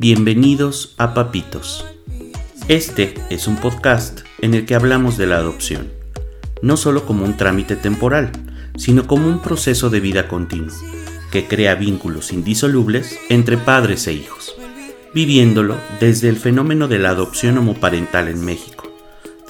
Bienvenidos 0.00 0.94
a 0.96 1.12
Papitos. 1.12 1.84
Este 2.68 3.12
es 3.28 3.46
un 3.46 3.56
podcast 3.56 4.20
en 4.40 4.54
el 4.54 4.64
que 4.64 4.74
hablamos 4.74 5.18
de 5.18 5.26
la 5.26 5.36
adopción, 5.36 5.92
no 6.62 6.78
solo 6.78 7.04
como 7.04 7.26
un 7.26 7.36
trámite 7.36 7.76
temporal, 7.76 8.32
sino 8.78 9.06
como 9.06 9.28
un 9.28 9.42
proceso 9.42 9.90
de 9.90 10.00
vida 10.00 10.26
continuo, 10.26 10.74
que 11.30 11.46
crea 11.46 11.74
vínculos 11.74 12.32
indisolubles 12.32 13.18
entre 13.28 13.58
padres 13.58 14.06
e 14.06 14.14
hijos, 14.14 14.54
viviéndolo 15.12 15.76
desde 16.00 16.30
el 16.30 16.38
fenómeno 16.38 16.88
de 16.88 16.98
la 16.98 17.10
adopción 17.10 17.58
homoparental 17.58 18.28
en 18.28 18.42
México, 18.42 18.90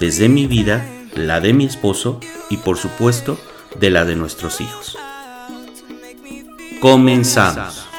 desde 0.01 0.27
mi 0.27 0.47
vida, 0.47 0.85
la 1.15 1.39
de 1.39 1.53
mi 1.53 1.63
esposo 1.63 2.19
y 2.49 2.57
por 2.57 2.75
supuesto 2.77 3.39
de 3.79 3.89
la 3.89 4.03
de 4.03 4.17
nuestros 4.17 4.59
hijos. 4.59 4.97
Comenzamos. 6.81 7.90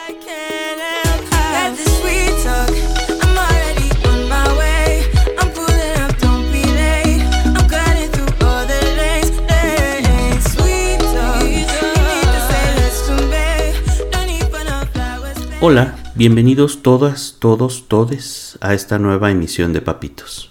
Hola, 15.65 15.95
bienvenidos 16.17 16.83
todas, 16.83 17.37
todos, 17.39 17.87
todes 17.87 18.59
a 18.61 18.75
esta 18.75 18.99
nueva 18.99 19.31
emisión 19.31 19.73
de 19.73 19.81
Papitos. 19.81 20.51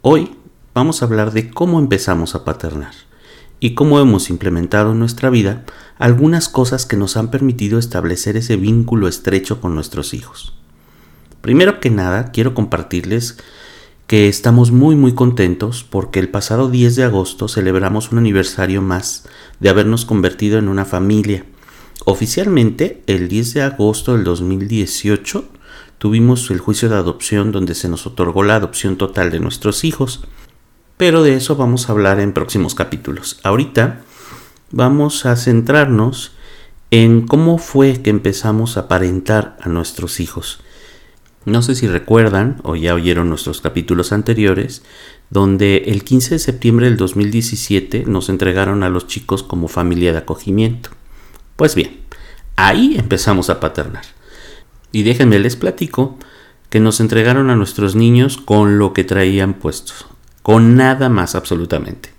Hoy 0.00 0.34
vamos 0.72 1.02
a 1.02 1.04
hablar 1.04 1.32
de 1.32 1.50
cómo 1.50 1.78
empezamos 1.78 2.34
a 2.34 2.46
paternar 2.46 2.94
y 3.60 3.74
cómo 3.74 4.00
hemos 4.00 4.30
implementado 4.30 4.92
en 4.92 4.98
nuestra 4.98 5.28
vida 5.28 5.66
algunas 5.98 6.48
cosas 6.48 6.86
que 6.86 6.96
nos 6.96 7.18
han 7.18 7.30
permitido 7.30 7.78
establecer 7.78 8.38
ese 8.38 8.56
vínculo 8.56 9.08
estrecho 9.08 9.60
con 9.60 9.74
nuestros 9.74 10.14
hijos. 10.14 10.54
Primero 11.42 11.78
que 11.78 11.90
nada, 11.90 12.32
quiero 12.32 12.54
compartirles 12.54 13.36
que 14.06 14.26
estamos 14.26 14.70
muy 14.70 14.96
muy 14.96 15.14
contentos 15.14 15.84
porque 15.84 16.18
el 16.18 16.30
pasado 16.30 16.70
10 16.70 16.96
de 16.96 17.04
agosto 17.04 17.48
celebramos 17.48 18.10
un 18.10 18.16
aniversario 18.16 18.80
más 18.80 19.28
de 19.60 19.68
habernos 19.68 20.06
convertido 20.06 20.58
en 20.58 20.70
una 20.70 20.86
familia 20.86 21.44
Oficialmente, 22.04 23.02
el 23.06 23.28
10 23.28 23.54
de 23.54 23.62
agosto 23.62 24.12
del 24.12 24.24
2018, 24.24 25.44
tuvimos 25.98 26.50
el 26.50 26.58
juicio 26.58 26.88
de 26.88 26.96
adopción 26.96 27.52
donde 27.52 27.74
se 27.74 27.88
nos 27.88 28.06
otorgó 28.06 28.42
la 28.42 28.56
adopción 28.56 28.96
total 28.96 29.30
de 29.30 29.40
nuestros 29.40 29.84
hijos, 29.84 30.24
pero 30.96 31.22
de 31.22 31.34
eso 31.34 31.56
vamos 31.56 31.88
a 31.88 31.92
hablar 31.92 32.20
en 32.20 32.32
próximos 32.32 32.74
capítulos. 32.74 33.40
Ahorita 33.42 34.02
vamos 34.70 35.26
a 35.26 35.36
centrarnos 35.36 36.32
en 36.90 37.26
cómo 37.26 37.58
fue 37.58 38.02
que 38.02 38.10
empezamos 38.10 38.76
a 38.76 38.88
parentar 38.88 39.56
a 39.60 39.68
nuestros 39.68 40.20
hijos. 40.20 40.60
No 41.44 41.62
sé 41.62 41.74
si 41.74 41.86
recuerdan 41.86 42.60
o 42.64 42.74
ya 42.74 42.94
oyeron 42.94 43.28
nuestros 43.28 43.60
capítulos 43.60 44.12
anteriores, 44.12 44.82
donde 45.30 45.84
el 45.86 46.02
15 46.02 46.34
de 46.34 46.38
septiembre 46.38 46.86
del 46.86 46.96
2017 46.96 48.04
nos 48.06 48.28
entregaron 48.28 48.82
a 48.82 48.88
los 48.88 49.06
chicos 49.06 49.42
como 49.42 49.68
familia 49.68 50.12
de 50.12 50.18
acogimiento. 50.18 50.90
Pues 51.56 51.74
bien, 51.74 52.00
ahí 52.56 52.96
empezamos 52.98 53.50
a 53.50 53.60
paternar. 53.60 54.04
Y 54.92 55.02
déjenme 55.02 55.38
les 55.38 55.56
platico 55.56 56.18
que 56.70 56.80
nos 56.80 57.00
entregaron 57.00 57.50
a 57.50 57.56
nuestros 57.56 57.94
niños 57.94 58.36
con 58.36 58.78
lo 58.78 58.92
que 58.92 59.04
traían 59.04 59.54
puestos, 59.54 60.06
con 60.42 60.76
nada 60.76 61.08
más 61.08 61.34
absolutamente. 61.34 62.10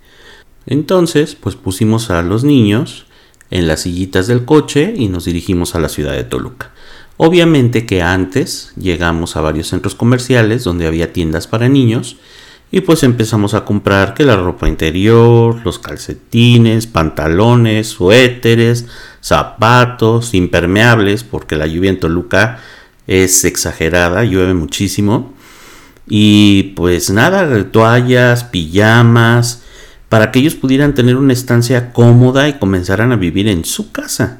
Entonces, 0.66 1.34
pues 1.34 1.54
pusimos 1.54 2.10
a 2.10 2.22
los 2.22 2.44
niños 2.44 3.06
en 3.50 3.66
las 3.66 3.82
sillitas 3.82 4.26
del 4.26 4.44
coche 4.44 4.94
y 4.96 5.08
nos 5.08 5.24
dirigimos 5.24 5.74
a 5.74 5.80
la 5.80 5.88
ciudad 5.88 6.12
de 6.12 6.24
Toluca. 6.24 6.72
Obviamente 7.16 7.86
que 7.86 8.02
antes 8.02 8.72
llegamos 8.76 9.36
a 9.36 9.40
varios 9.40 9.68
centros 9.68 9.94
comerciales 9.94 10.64
donde 10.64 10.86
había 10.86 11.12
tiendas 11.12 11.46
para 11.46 11.68
niños 11.68 12.16
y 12.70 12.82
pues 12.82 13.02
empezamos 13.02 13.54
a 13.54 13.64
comprar 13.64 14.14
que 14.14 14.24
la 14.24 14.36
ropa 14.36 14.68
interior, 14.68 15.60
los 15.64 15.78
calcetines, 15.78 16.86
pantalones, 16.86 17.88
suéteres, 17.88 18.86
zapatos, 19.20 20.34
impermeables, 20.34 21.24
porque 21.24 21.56
la 21.56 21.66
lluvia 21.66 21.90
en 21.90 22.00
Toluca 22.00 22.60
es 23.06 23.44
exagerada, 23.44 24.24
llueve 24.24 24.54
muchísimo. 24.54 25.34
Y 26.06 26.74
pues 26.74 27.10
nada, 27.10 27.70
toallas, 27.70 28.44
pijamas, 28.44 29.62
para 30.08 30.30
que 30.30 30.38
ellos 30.38 30.54
pudieran 30.54 30.94
tener 30.94 31.16
una 31.16 31.32
estancia 31.32 31.92
cómoda 31.92 32.48
y 32.48 32.58
comenzaran 32.58 33.12
a 33.12 33.16
vivir 33.16 33.48
en 33.48 33.64
su 33.64 33.92
casa. 33.92 34.38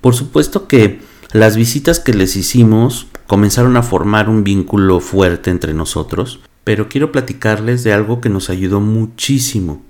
Por 0.00 0.14
supuesto 0.14 0.68
que 0.68 1.00
las 1.32 1.56
visitas 1.56 1.98
que 1.98 2.14
les 2.14 2.36
hicimos 2.36 3.08
comenzaron 3.26 3.76
a 3.76 3.82
formar 3.82 4.28
un 4.28 4.44
vínculo 4.44 5.00
fuerte 5.00 5.50
entre 5.50 5.74
nosotros 5.74 6.40
pero 6.64 6.88
quiero 6.88 7.12
platicarles 7.12 7.84
de 7.84 7.92
algo 7.92 8.20
que 8.20 8.28
nos 8.28 8.50
ayudó 8.50 8.80
muchísimo. 8.80 9.82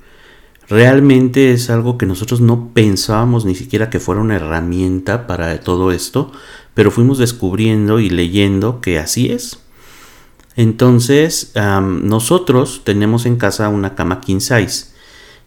Realmente 0.73 1.53
es 1.53 1.69
algo 1.69 1.99
que 1.99 2.07
nosotros 2.07 2.41
no 2.41 2.71
pensábamos 2.73 3.45
ni 3.45 3.55
siquiera 3.55 3.91
que 3.91 4.01
fuera 4.01 4.23
una 4.23 4.37
herramienta 4.37 5.27
para 5.27 5.61
todo 5.61 5.93
esto, 5.93 6.33
pero 6.73 6.91
fuimos 6.91 7.19
descubriendo 7.19 8.01
y 8.01 8.09
leyendo 8.09 8.81
que 8.81 8.99
así 8.99 9.31
es. 9.31 9.59
Entonces, 10.57 11.53
nosotros 11.83 12.81
tenemos 12.85 13.27
en 13.27 13.37
casa 13.37 13.69
una 13.69 13.95
cama 13.95 14.23
king 14.23 14.41
size 14.41 14.87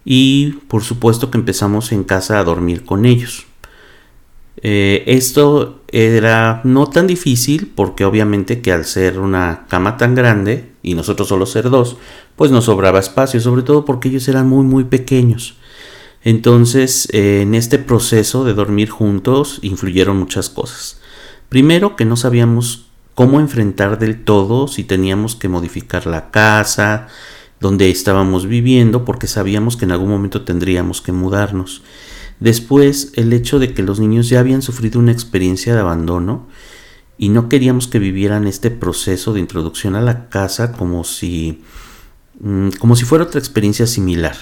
y 0.05 0.59
por 0.67 0.83
supuesto 0.83 1.31
que 1.31 1.39
empezamos 1.39 1.91
en 1.91 2.03
casa 2.03 2.37
a 2.37 2.43
dormir 2.43 2.85
con 2.85 3.07
ellos. 3.07 3.47
Eh, 4.61 5.03
esto 5.07 5.81
era 5.91 6.61
no 6.63 6.87
tan 6.87 7.07
difícil 7.07 7.71
porque 7.75 8.05
obviamente 8.05 8.61
que 8.61 8.71
al 8.71 8.85
ser 8.85 9.19
una 9.19 9.65
cama 9.67 9.97
tan 9.97 10.15
grande 10.15 10.71
y 10.81 10.95
nosotros 10.95 11.27
solo 11.27 11.45
ser 11.45 11.69
dos, 11.69 11.97
pues 12.35 12.51
nos 12.51 12.65
sobraba 12.65 12.99
espacio, 12.99 13.39
sobre 13.39 13.63
todo 13.63 13.85
porque 13.85 14.09
ellos 14.09 14.27
eran 14.27 14.47
muy 14.47 14.65
muy 14.65 14.85
pequeños. 14.85 15.55
Entonces, 16.23 17.07
eh, 17.11 17.41
en 17.43 17.53
este 17.53 17.77
proceso 17.77 18.43
de 18.43 18.55
dormir 18.55 18.89
juntos 18.89 19.59
influyeron 19.61 20.17
muchas 20.17 20.49
cosas. 20.49 20.99
Primero 21.49 21.95
que 21.95 22.05
no 22.05 22.17
sabíamos 22.17 22.87
cómo 23.13 23.39
enfrentar 23.39 23.99
del 23.99 24.23
todo 24.23 24.67
si 24.67 24.83
teníamos 24.83 25.35
que 25.35 25.49
modificar 25.49 26.07
la 26.07 26.31
casa, 26.31 27.07
donde 27.59 27.89
estábamos 27.89 28.47
viviendo, 28.47 29.05
porque 29.05 29.27
sabíamos 29.27 29.77
que 29.77 29.85
en 29.85 29.91
algún 29.91 30.09
momento 30.09 30.41
tendríamos 30.41 31.01
que 31.01 31.11
mudarnos. 31.11 31.83
Después, 32.39 33.13
el 33.15 33.31
hecho 33.33 33.59
de 33.59 33.73
que 33.73 33.83
los 33.83 33.99
niños 33.99 34.29
ya 34.29 34.39
habían 34.39 34.61
sufrido 34.61 34.99
una 34.99 35.11
experiencia 35.11 35.73
de 35.73 35.79
abandono 35.79 36.47
y 37.17 37.29
no 37.29 37.47
queríamos 37.47 37.87
que 37.87 37.99
vivieran 37.99 38.45
este 38.45 38.71
proceso 38.71 39.33
de 39.33 39.39
introducción 39.39 39.95
a 39.95 40.01
la 40.01 40.27
casa 40.27 40.73
como 40.73 41.05
si, 41.05 41.63
mm, 42.39 42.69
como 42.79 42.95
si 42.95 43.05
fuera 43.05 43.23
otra 43.23 43.39
experiencia 43.39 43.87
similar. 43.87 44.35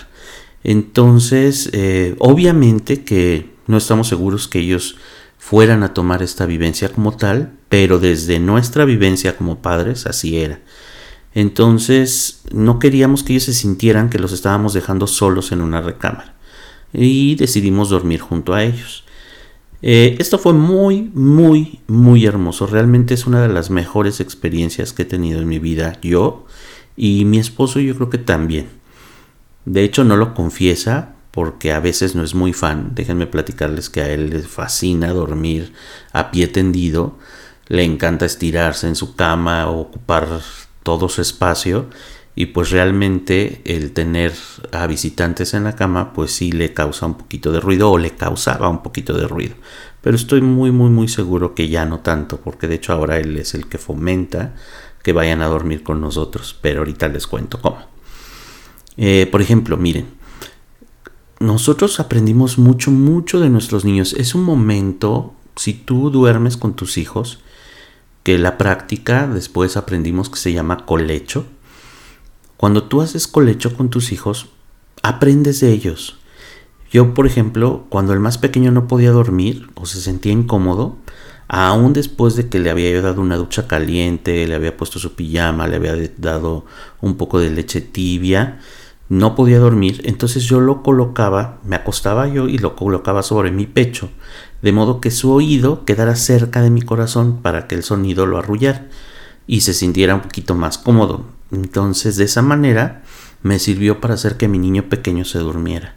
Entonces, 0.64 1.70
eh, 1.74 2.16
obviamente 2.20 3.04
que 3.04 3.54
no 3.68 3.78
estamos 3.78 4.08
seguros 4.08 4.48
que 4.48 4.60
ellos 4.60 4.98
fueran 5.38 5.84
a 5.84 5.94
tomar 5.94 6.24
esta 6.24 6.46
vivencia 6.46 6.90
como 6.90 7.16
tal, 7.16 7.54
pero 7.70 8.00
desde 8.00 8.40
nuestra 8.40 8.86
vivencia 8.86 9.38
como 9.38 9.62
padres 9.62 10.08
así 10.08 10.38
era. 10.38 10.62
Entonces, 11.36 12.42
no 12.52 12.80
queríamos 12.80 13.24
que 13.24 13.34
ellos 13.34 13.44
se 13.44 13.54
sintieran 13.54 14.10
que 14.10 14.20
los 14.20 14.32
estábamos 14.32 14.74
dejando 14.74 15.06
solos 15.08 15.52
en 15.52 15.62
una 15.62 15.82
recámara 15.82 16.33
y 16.94 17.36
decidimos 17.36 17.90
dormir 17.90 18.22
junto 18.22 18.54
a 18.54 18.64
ellos. 18.64 19.04
Eh, 19.82 20.16
esto 20.20 20.38
fue 20.38 20.54
muy, 20.54 21.12
muy, 21.14 21.82
muy 21.88 22.26
hermoso. 22.26 22.68
Realmente 22.68 23.14
es 23.14 23.26
una 23.26 23.42
de 23.42 23.54
las 23.54 23.70
mejores 23.70 24.22
experiencias 24.22 24.94
que 24.94 25.02
he 25.02 25.06
tenido 25.06 25.42
en 25.42 25.48
mi 25.48 25.60
vida 25.60 26.00
yo 26.02 26.46
y 26.96 27.26
mi 27.26 27.40
esposo 27.40 27.80
yo 27.80 27.96
creo 27.96 28.10
que 28.10 28.18
también. 28.18 28.70
De 29.66 29.84
hecho 29.84 30.04
no 30.04 30.16
lo 30.16 30.34
confiesa 30.34 31.16
porque 31.32 31.74
a 31.74 31.80
veces 31.80 32.16
no 32.16 32.24
es 32.24 32.36
muy 32.36 32.54
fan. 32.54 32.92
Déjenme 32.94 33.28
platicarles 33.28 33.90
que 33.90 34.02
a 34.02 34.10
él 34.10 34.30
le 34.30 34.40
fascina 34.40 35.12
dormir 35.12 35.74
a 36.14 36.32
pie 36.32 36.48
tendido. 36.48 37.18
Le 37.68 37.84
encanta 37.84 38.26
estirarse 38.26 38.88
en 38.88 38.96
su 38.96 39.16
cama 39.16 39.70
ocupar 39.70 40.28
todo 40.84 41.10
su 41.10 41.22
espacio 41.22 41.88
y 42.36 42.48
pues 42.48 42.72
realmente 42.72 43.62
el 43.66 43.92
tener 43.92 44.34
a 44.72 44.88
visitantes 44.88 45.54
en 45.54 45.66
la 45.66 45.76
cama 45.76 46.14
pues 46.14 46.32
sí 46.32 46.52
le 46.52 46.74
causa 46.74 47.06
un 47.06 47.16
poquito 47.16 47.52
de 47.52 47.60
ruido 47.60 47.92
o 47.92 47.98
le 47.98 48.12
causaba 48.12 48.70
un 48.70 48.82
poquito 48.82 49.14
de 49.14 49.28
ruido. 49.28 49.56
Pero 50.02 50.16
estoy 50.16 50.42
muy 50.42 50.72
muy 50.72 50.90
muy 50.90 51.08
seguro 51.08 51.54
que 51.54 51.70
ya 51.70 51.86
no 51.86 52.00
tanto 52.00 52.38
porque 52.38 52.68
de 52.68 52.76
hecho 52.76 52.94
ahora 52.94 53.20
él 53.20 53.38
es 53.38 53.54
el 53.54 53.68
que 53.68 53.78
fomenta 53.78 54.56
que 55.04 55.14
vayan 55.14 55.42
a 55.42 55.48
dormir 55.48 55.84
con 55.84 56.02
nosotros 56.02 56.58
pero 56.60 56.80
ahorita 56.80 57.08
les 57.08 57.28
cuento 57.28 57.62
cómo. 57.62 57.80
Eh, 58.98 59.28
por 59.32 59.42
ejemplo 59.42 59.78
miren 59.78 60.08
nosotros 61.40 62.00
aprendimos 62.00 62.58
mucho 62.58 62.90
mucho 62.90 63.40
de 63.40 63.50
nuestros 63.50 63.86
niños. 63.86 64.14
Es 64.14 64.34
un 64.34 64.44
momento 64.44 65.34
si 65.56 65.74
tú 65.74 66.10
duermes 66.10 66.58
con 66.58 66.74
tus 66.76 66.98
hijos 66.98 67.40
que 68.24 68.40
la 68.40 68.58
práctica 68.58 69.28
después 69.28 69.78
aprendimos 69.78 70.30
que 70.30 70.38
se 70.38 70.54
llama 70.54 70.86
colecho 70.86 71.46
cuando 72.64 72.84
tú 72.84 73.02
haces 73.02 73.28
colecho 73.28 73.76
con 73.76 73.90
tus 73.90 74.14
hijos, 74.14 74.48
aprendes 75.02 75.60
de 75.60 75.74
ellos. 75.74 76.16
Yo, 76.90 77.14
por 77.14 77.28
ejemplo, 77.28 77.84
cuando 77.90 78.14
el 78.14 78.22
más 78.22 78.38
pequeño 78.38 78.72
no 78.72 78.88
podía 78.88 79.12
dormir 79.12 79.68
o 79.76 79.86
se 79.86 80.00
sentía 80.00 80.32
incómodo, 80.32 80.96
aún 81.50 81.92
después 81.92 82.38
de 82.38 82.48
que 82.48 82.60
le 82.60 82.70
había 82.70 83.02
dado 83.02 83.20
una 83.20 83.36
ducha 83.36 83.68
caliente, 83.68 84.48
le 84.48 84.56
había 84.56 84.78
puesto 84.78 84.98
su 84.98 85.14
pijama, 85.14 85.68
le 85.68 85.76
había 85.76 85.94
dado 86.16 86.66
un 87.02 87.18
poco 87.18 87.38
de 87.42 87.52
leche 87.52 87.82
tibia, 87.82 88.62
no 89.10 89.36
podía 89.36 89.60
dormir, 89.60 90.00
entonces 90.06 90.46
yo 90.46 90.62
lo 90.62 90.84
colocaba, 90.84 91.60
me 91.66 91.76
acostaba 91.76 92.30
yo 92.30 92.48
y 92.48 92.60
lo 92.60 92.78
colocaba 92.78 93.24
sobre 93.24 93.52
mi 93.52 93.66
pecho, 93.66 94.10
de 94.62 94.72
modo 94.72 95.02
que 95.02 95.12
su 95.12 95.34
oído 95.34 95.84
quedara 95.84 96.16
cerca 96.16 96.62
de 96.62 96.70
mi 96.70 96.82
corazón 96.82 97.42
para 97.42 97.68
que 97.68 97.76
el 97.76 97.84
sonido 97.84 98.26
lo 98.26 98.38
arrullara 98.38 98.88
y 99.48 99.60
se 99.60 99.74
sintiera 99.74 100.16
un 100.16 100.22
poquito 100.22 100.56
más 100.56 100.78
cómodo. 100.78 101.26
Entonces 101.54 102.18
de 102.18 102.26
esa 102.26 102.42
manera 102.42 103.04
me 103.44 103.60
sirvió 103.60 104.02
para 104.02 104.16
hacer 104.16 104.38
que 104.38 104.48
mi 104.48 104.58
niño 104.58 104.90
pequeño 104.90 105.24
se 105.24 105.38
durmiera. 105.38 105.96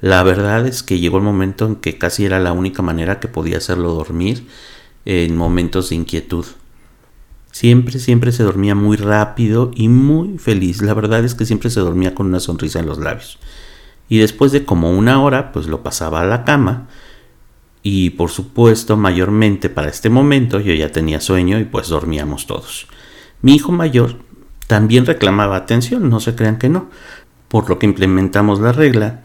La 0.00 0.22
verdad 0.24 0.66
es 0.66 0.82
que 0.82 0.98
llegó 0.98 1.18
el 1.18 1.22
momento 1.22 1.66
en 1.66 1.76
que 1.76 1.96
casi 1.96 2.24
era 2.24 2.40
la 2.40 2.52
única 2.52 2.82
manera 2.82 3.20
que 3.20 3.28
podía 3.28 3.58
hacerlo 3.58 3.94
dormir 3.94 4.46
en 5.04 5.36
momentos 5.36 5.90
de 5.90 5.96
inquietud. 5.96 6.44
Siempre, 7.52 7.98
siempre 8.00 8.32
se 8.32 8.42
dormía 8.42 8.74
muy 8.74 8.96
rápido 8.96 9.70
y 9.74 9.88
muy 9.88 10.38
feliz. 10.38 10.82
La 10.82 10.92
verdad 10.92 11.24
es 11.24 11.34
que 11.34 11.46
siempre 11.46 11.70
se 11.70 11.80
dormía 11.80 12.14
con 12.14 12.26
una 12.26 12.40
sonrisa 12.40 12.80
en 12.80 12.86
los 12.86 12.98
labios. 12.98 13.38
Y 14.08 14.18
después 14.18 14.52
de 14.52 14.64
como 14.64 14.90
una 14.90 15.22
hora, 15.22 15.52
pues 15.52 15.66
lo 15.66 15.82
pasaba 15.82 16.20
a 16.20 16.26
la 16.26 16.44
cama. 16.44 16.88
Y 17.82 18.10
por 18.10 18.30
supuesto, 18.30 18.96
mayormente 18.96 19.70
para 19.70 19.88
este 19.88 20.10
momento 20.10 20.58
yo 20.60 20.74
ya 20.74 20.90
tenía 20.90 21.20
sueño 21.20 21.60
y 21.60 21.64
pues 21.64 21.88
dormíamos 21.88 22.46
todos. 22.46 22.88
Mi 23.40 23.54
hijo 23.54 23.70
mayor 23.70 24.25
también 24.66 25.06
reclamaba 25.06 25.56
atención, 25.56 26.08
no 26.10 26.20
se 26.20 26.34
crean 26.34 26.58
que 26.58 26.68
no. 26.68 26.88
Por 27.48 27.68
lo 27.68 27.78
que 27.78 27.86
implementamos 27.86 28.60
la 28.60 28.72
regla 28.72 29.22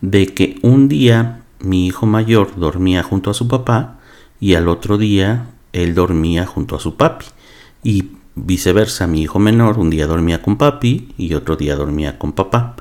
de 0.00 0.26
que 0.28 0.58
un 0.62 0.88
día 0.88 1.42
mi 1.60 1.86
hijo 1.86 2.06
mayor 2.06 2.56
dormía 2.56 3.02
junto 3.02 3.30
a 3.30 3.34
su 3.34 3.48
papá 3.48 3.98
y 4.40 4.54
al 4.54 4.68
otro 4.68 4.96
día 4.96 5.50
él 5.72 5.94
dormía 5.94 6.46
junto 6.46 6.76
a 6.76 6.80
su 6.80 6.96
papi. 6.96 7.26
Y 7.82 8.10
viceversa, 8.34 9.06
mi 9.06 9.22
hijo 9.22 9.38
menor 9.38 9.78
un 9.78 9.90
día 9.90 10.06
dormía 10.06 10.42
con 10.42 10.56
papi 10.56 11.14
y 11.18 11.34
otro 11.34 11.56
día 11.56 11.76
dormía 11.76 12.18
con 12.18 12.32
papá. 12.32 12.76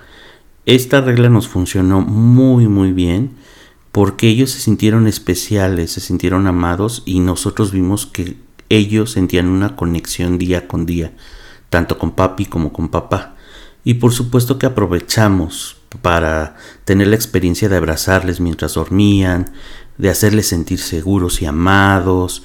Esta 0.66 1.02
regla 1.02 1.30
nos 1.30 1.48
funcionó 1.48 2.02
muy 2.02 2.68
muy 2.68 2.92
bien 2.92 3.32
porque 3.92 4.28
ellos 4.28 4.52
se 4.52 4.60
sintieron 4.60 5.08
especiales, 5.08 5.94
se 5.94 6.02
sintieron 6.02 6.46
amados 6.46 7.04
y 7.06 7.20
nosotros 7.20 7.72
vimos 7.72 8.06
que 8.06 8.38
ellos 8.70 9.12
sentían 9.12 9.48
una 9.48 9.76
conexión 9.76 10.38
día 10.38 10.68
con 10.68 10.86
día, 10.86 11.14
tanto 11.70 11.98
con 11.98 12.12
papi 12.12 12.46
como 12.46 12.72
con 12.74 12.90
papá. 12.90 13.36
Y 13.84 13.96
por 13.96 14.12
supuesto 14.12 14.60
que 14.60 14.66
aprovechamos 14.66 15.78
para 16.02 16.56
tener 16.86 17.08
la 17.08 17.16
experiencia 17.16 17.70
de 17.70 17.78
abrazarles 17.78 18.40
mientras 18.40 18.74
dormían, 18.74 19.52
de 19.98 20.10
hacerles 20.10 20.48
sentir 20.48 20.80
seguros 20.80 21.42
y 21.42 21.46
amados. 21.46 22.44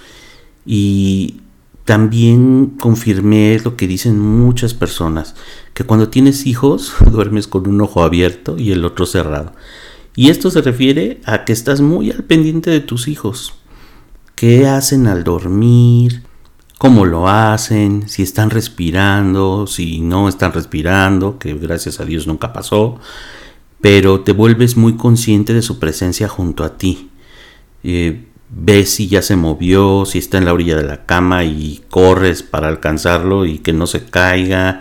Y 0.64 1.40
también 1.84 2.76
confirmé 2.80 3.60
lo 3.64 3.76
que 3.76 3.88
dicen 3.88 4.19
muchas 4.19 4.74
personas, 4.74 5.34
que 5.75 5.84
cuando 5.84 6.08
tienes 6.08 6.46
hijos 6.46 6.94
duermes 7.10 7.48
con 7.48 7.68
un 7.68 7.80
ojo 7.80 8.02
abierto 8.02 8.56
y 8.58 8.72
el 8.72 8.84
otro 8.84 9.06
cerrado. 9.06 9.52
Y 10.14 10.30
esto 10.30 10.50
se 10.50 10.60
refiere 10.60 11.20
a 11.25 11.44
que 11.44 11.52
estás 11.52 11.80
muy 11.80 12.10
al 12.10 12.25
pendiente 12.25 12.70
de 12.70 12.80
tus 12.80 13.08
hijos. 13.08 13.54
¿Qué 14.34 14.66
hacen 14.66 15.06
al 15.06 15.25
dormir? 15.25 16.22
¿Cómo 16.82 17.05
lo 17.05 17.29
hacen? 17.29 18.08
Si 18.08 18.25
están 18.25 18.50
respirando, 18.50 19.69
si 19.69 20.00
no 20.00 20.29
están 20.29 20.52
respirando, 20.52 21.38
que 21.38 21.55
gracias 21.55 22.00
a 22.00 22.05
Dios 22.05 22.26
nunca 22.26 22.52
pasó. 22.52 22.99
Pero 23.81 24.23
te 24.23 24.32
vuelves 24.32 24.76
muy 24.76 24.96
consciente 24.96 25.55
de 25.55 25.62
su 25.62 25.79
presencia 25.79 26.26
junto 26.26 26.64
a 26.64 26.76
ti. 26.79 27.08
Eh, 27.84 28.25
ves 28.49 28.90
si 28.90 29.06
ya 29.06 29.23
se 29.23 29.37
movió, 29.37 30.05
si 30.06 30.19
está 30.19 30.38
en 30.38 30.44
la 30.44 30.52
orilla 30.52 30.75
de 30.75 30.82
la 30.82 31.06
cama 31.06 31.44
y 31.44 31.84
corres 31.88 32.43
para 32.43 32.67
alcanzarlo 32.67 33.46
y 33.46 33.61
que 33.61 33.73
no 33.73 33.87
se 33.87 34.06
caiga, 34.06 34.81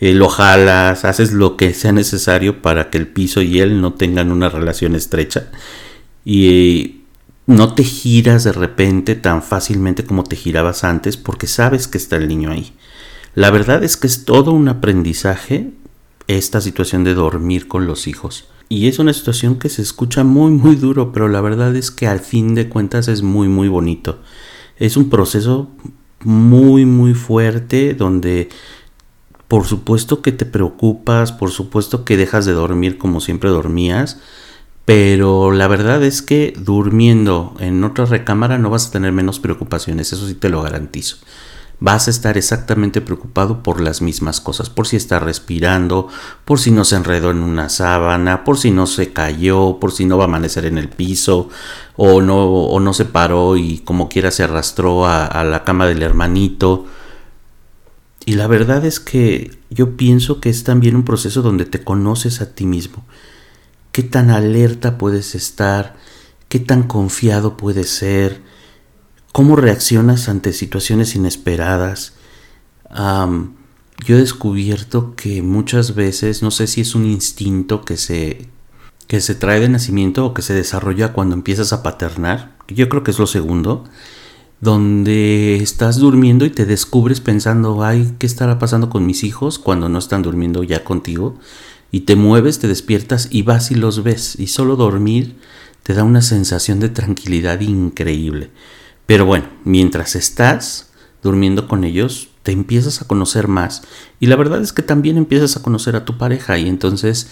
eh, 0.00 0.12
lo 0.12 0.28
jalas, 0.28 1.06
haces 1.06 1.32
lo 1.32 1.56
que 1.56 1.72
sea 1.72 1.92
necesario 1.92 2.60
para 2.60 2.90
que 2.90 2.98
el 2.98 3.06
piso 3.06 3.40
y 3.40 3.60
él 3.60 3.80
no 3.80 3.94
tengan 3.94 4.32
una 4.32 4.50
relación 4.50 4.94
estrecha 4.94 5.46
y 6.26 6.97
no 7.48 7.72
te 7.72 7.82
giras 7.82 8.44
de 8.44 8.52
repente 8.52 9.14
tan 9.14 9.42
fácilmente 9.42 10.04
como 10.04 10.22
te 10.22 10.36
girabas 10.36 10.84
antes 10.84 11.16
porque 11.16 11.46
sabes 11.46 11.88
que 11.88 11.96
está 11.96 12.16
el 12.16 12.28
niño 12.28 12.50
ahí. 12.50 12.74
La 13.34 13.50
verdad 13.50 13.82
es 13.82 13.96
que 13.96 14.06
es 14.06 14.26
todo 14.26 14.52
un 14.52 14.68
aprendizaje 14.68 15.70
esta 16.26 16.60
situación 16.60 17.04
de 17.04 17.14
dormir 17.14 17.66
con 17.66 17.86
los 17.86 18.06
hijos. 18.06 18.48
Y 18.68 18.86
es 18.86 18.98
una 18.98 19.14
situación 19.14 19.58
que 19.58 19.70
se 19.70 19.80
escucha 19.80 20.24
muy 20.24 20.50
muy 20.50 20.76
duro, 20.76 21.10
pero 21.10 21.26
la 21.26 21.40
verdad 21.40 21.74
es 21.74 21.90
que 21.90 22.06
al 22.06 22.20
fin 22.20 22.54
de 22.54 22.68
cuentas 22.68 23.08
es 23.08 23.22
muy 23.22 23.48
muy 23.48 23.68
bonito. 23.68 24.18
Es 24.76 24.98
un 24.98 25.08
proceso 25.08 25.70
muy 26.24 26.84
muy 26.84 27.14
fuerte 27.14 27.94
donde 27.94 28.50
por 29.48 29.64
supuesto 29.64 30.20
que 30.20 30.32
te 30.32 30.44
preocupas, 30.44 31.32
por 31.32 31.50
supuesto 31.50 32.04
que 32.04 32.18
dejas 32.18 32.44
de 32.44 32.52
dormir 32.52 32.98
como 32.98 33.22
siempre 33.22 33.48
dormías, 33.48 34.20
pero 34.88 35.52
la 35.52 35.68
verdad 35.68 36.02
es 36.02 36.22
que 36.22 36.54
durmiendo 36.56 37.54
en 37.60 37.84
otra 37.84 38.06
recámara 38.06 38.56
no 38.56 38.70
vas 38.70 38.86
a 38.86 38.90
tener 38.90 39.12
menos 39.12 39.38
preocupaciones, 39.38 40.14
eso 40.14 40.26
sí 40.26 40.32
te 40.32 40.48
lo 40.48 40.62
garantizo 40.62 41.18
vas 41.78 42.08
a 42.08 42.10
estar 42.10 42.38
exactamente 42.38 43.02
preocupado 43.02 43.62
por 43.62 43.82
las 43.82 44.00
mismas 44.00 44.40
cosas, 44.40 44.70
por 44.70 44.86
si 44.86 44.96
está 44.96 45.18
respirando, 45.18 46.08
por 46.46 46.58
si 46.58 46.70
no 46.70 46.86
se 46.86 46.96
enredó 46.96 47.30
en 47.30 47.42
una 47.42 47.68
sábana, 47.68 48.44
por 48.44 48.56
si 48.56 48.70
no 48.70 48.86
se 48.86 49.12
cayó, 49.12 49.78
por 49.78 49.92
si 49.92 50.06
no 50.06 50.16
va 50.16 50.24
a 50.24 50.28
amanecer 50.28 50.64
en 50.64 50.78
el 50.78 50.88
piso, 50.88 51.50
o 51.96 52.22
no, 52.22 52.46
o 52.46 52.80
no 52.80 52.94
se 52.94 53.04
paró 53.04 53.58
y 53.58 53.80
como 53.80 54.08
quiera 54.08 54.30
se 54.30 54.42
arrastró 54.42 55.04
a, 55.06 55.26
a 55.26 55.44
la 55.44 55.64
cama 55.64 55.86
del 55.86 56.02
hermanito. 56.02 56.86
Y 58.24 58.36
la 58.36 58.46
verdad 58.46 58.86
es 58.86 59.00
que 59.00 59.58
yo 59.68 59.98
pienso 59.98 60.40
que 60.40 60.48
es 60.48 60.64
también 60.64 60.96
un 60.96 61.04
proceso 61.04 61.42
donde 61.42 61.66
te 61.66 61.84
conoces 61.84 62.40
a 62.40 62.54
ti 62.54 62.64
mismo. 62.64 63.04
Qué 63.92 64.02
tan 64.02 64.30
alerta 64.30 64.98
puedes 64.98 65.34
estar, 65.34 65.96
qué 66.48 66.60
tan 66.60 66.84
confiado 66.84 67.56
puedes 67.56 67.90
ser, 67.90 68.42
cómo 69.32 69.56
reaccionas 69.56 70.28
ante 70.28 70.52
situaciones 70.52 71.14
inesperadas. 71.14 72.14
yo 72.90 74.16
he 74.16 74.20
descubierto 74.20 75.14
que 75.16 75.42
muchas 75.42 75.94
veces, 75.94 76.42
no 76.42 76.50
sé 76.50 76.66
si 76.66 76.80
es 76.80 76.94
un 76.94 77.04
instinto 77.04 77.84
que 77.84 77.96
se, 77.96 78.48
que 79.06 79.20
se 79.20 79.34
trae 79.34 79.60
de 79.60 79.68
nacimiento 79.68 80.24
o 80.24 80.34
que 80.34 80.42
se 80.42 80.54
desarrolla 80.54 81.12
cuando 81.12 81.34
empiezas 81.34 81.72
a 81.72 81.82
paternar, 81.82 82.56
yo 82.68 82.88
creo 82.88 83.02
que 83.02 83.10
es 83.10 83.18
lo 83.18 83.26
segundo, 83.26 83.84
donde 84.60 85.56
estás 85.56 85.98
durmiendo 85.98 86.44
y 86.44 86.50
te 86.50 86.66
descubres 86.66 87.20
pensando, 87.20 87.84
ay, 87.84 88.14
¿qué 88.18 88.26
estará 88.26 88.58
pasando 88.58 88.90
con 88.90 89.06
mis 89.06 89.22
hijos 89.24 89.58
cuando 89.58 89.88
no 89.88 89.98
están 89.98 90.22
durmiendo 90.22 90.62
ya 90.64 90.84
contigo? 90.84 91.38
Y 91.90 92.00
te 92.00 92.16
mueves, 92.16 92.58
te 92.58 92.68
despiertas 92.68 93.28
y 93.30 93.42
vas 93.42 93.70
y 93.70 93.74
los 93.74 94.02
ves. 94.02 94.36
Y 94.38 94.48
solo 94.48 94.76
dormir 94.76 95.36
te 95.82 95.94
da 95.94 96.04
una 96.04 96.22
sensación 96.22 96.80
de 96.80 96.90
tranquilidad 96.90 97.60
increíble. 97.60 98.50
Pero 99.06 99.24
bueno, 99.24 99.46
mientras 99.64 100.16
estás 100.16 100.90
durmiendo 101.22 101.66
con 101.66 101.84
ellos, 101.84 102.28
te 102.42 102.52
empiezas 102.52 103.02
a 103.02 103.06
conocer 103.06 103.48
más 103.48 103.82
y 104.20 104.26
la 104.26 104.36
verdad 104.36 104.62
es 104.62 104.72
que 104.72 104.82
también 104.82 105.18
empiezas 105.18 105.56
a 105.56 105.62
conocer 105.62 105.96
a 105.96 106.06
tu 106.06 106.16
pareja 106.16 106.56
y 106.56 106.66
entonces 106.66 107.28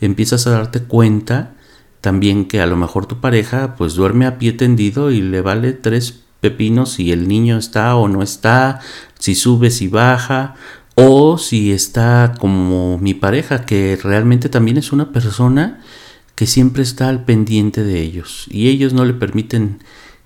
empiezas 0.00 0.46
a 0.46 0.50
darte 0.50 0.84
cuenta 0.84 1.54
también 2.00 2.46
que 2.46 2.60
a 2.60 2.66
lo 2.66 2.76
mejor 2.76 3.06
tu 3.06 3.20
pareja 3.20 3.74
pues 3.76 3.94
duerme 3.94 4.26
a 4.26 4.38
pie 4.38 4.52
tendido 4.52 5.10
y 5.10 5.22
le 5.22 5.40
vale 5.40 5.72
tres 5.72 6.20
pepinos 6.40 6.92
si 6.92 7.10
el 7.10 7.26
niño 7.26 7.58
está 7.58 7.96
o 7.96 8.06
no 8.06 8.22
está, 8.22 8.80
si 9.18 9.34
sube, 9.34 9.70
si 9.70 9.88
baja, 9.88 10.54
o 11.02 11.38
si 11.38 11.72
está 11.72 12.34
como 12.38 12.98
mi 12.98 13.14
pareja, 13.14 13.64
que 13.64 13.98
realmente 14.02 14.48
también 14.48 14.76
es 14.76 14.92
una 14.92 15.12
persona 15.12 15.80
que 16.34 16.46
siempre 16.46 16.82
está 16.82 17.08
al 17.08 17.24
pendiente 17.24 17.82
de 17.84 18.00
ellos 18.00 18.46
y 18.50 18.68
ellos 18.68 18.92
no 18.92 19.04
le 19.04 19.14
permiten 19.14 19.78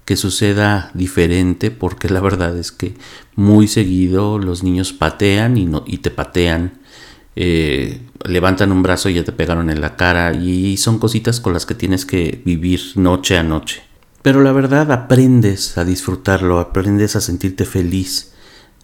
que 0.05 0.17
suceda 0.17 0.91
diferente 0.95 1.71
porque 1.71 2.09
la 2.09 2.21
verdad 2.21 2.57
es 2.59 2.73
que 2.73 2.95
muy 3.37 3.69
seguido 3.69 4.39
los 4.39 4.63
niños 4.63 4.93
patean 4.93 5.57
y, 5.57 5.99
te 5.99 6.11
patean, 6.11 6.75
eh, 7.37 8.01
levantan 8.25 8.71
un 8.71 8.83
brazo 8.83 9.09
y 9.09 9.15
ya 9.15 9.25
te 9.25 9.33
pegaron 9.33 9.71
en 9.71 9.81
la 9.81 9.97
cara 9.97 10.35
y 10.35 10.77
son 10.77 10.99
cositas 10.99 11.41
con 11.41 11.53
las 11.53 11.67
que 11.67 11.75
tienes 11.75 12.05
que 12.05 12.43
vivir 12.45 12.81
noche 12.97 13.39
a 13.39 13.43
noche. 13.43 13.83
Pero 14.23 14.43
la 14.43 14.53
verdad 14.53 14.91
aprendes 14.93 15.79
a 15.79 15.85
disfrutarlo, 15.85 16.59
aprendes 16.59 17.17
a 17.17 17.21
sentirte 17.21 17.65
feliz 17.65 18.34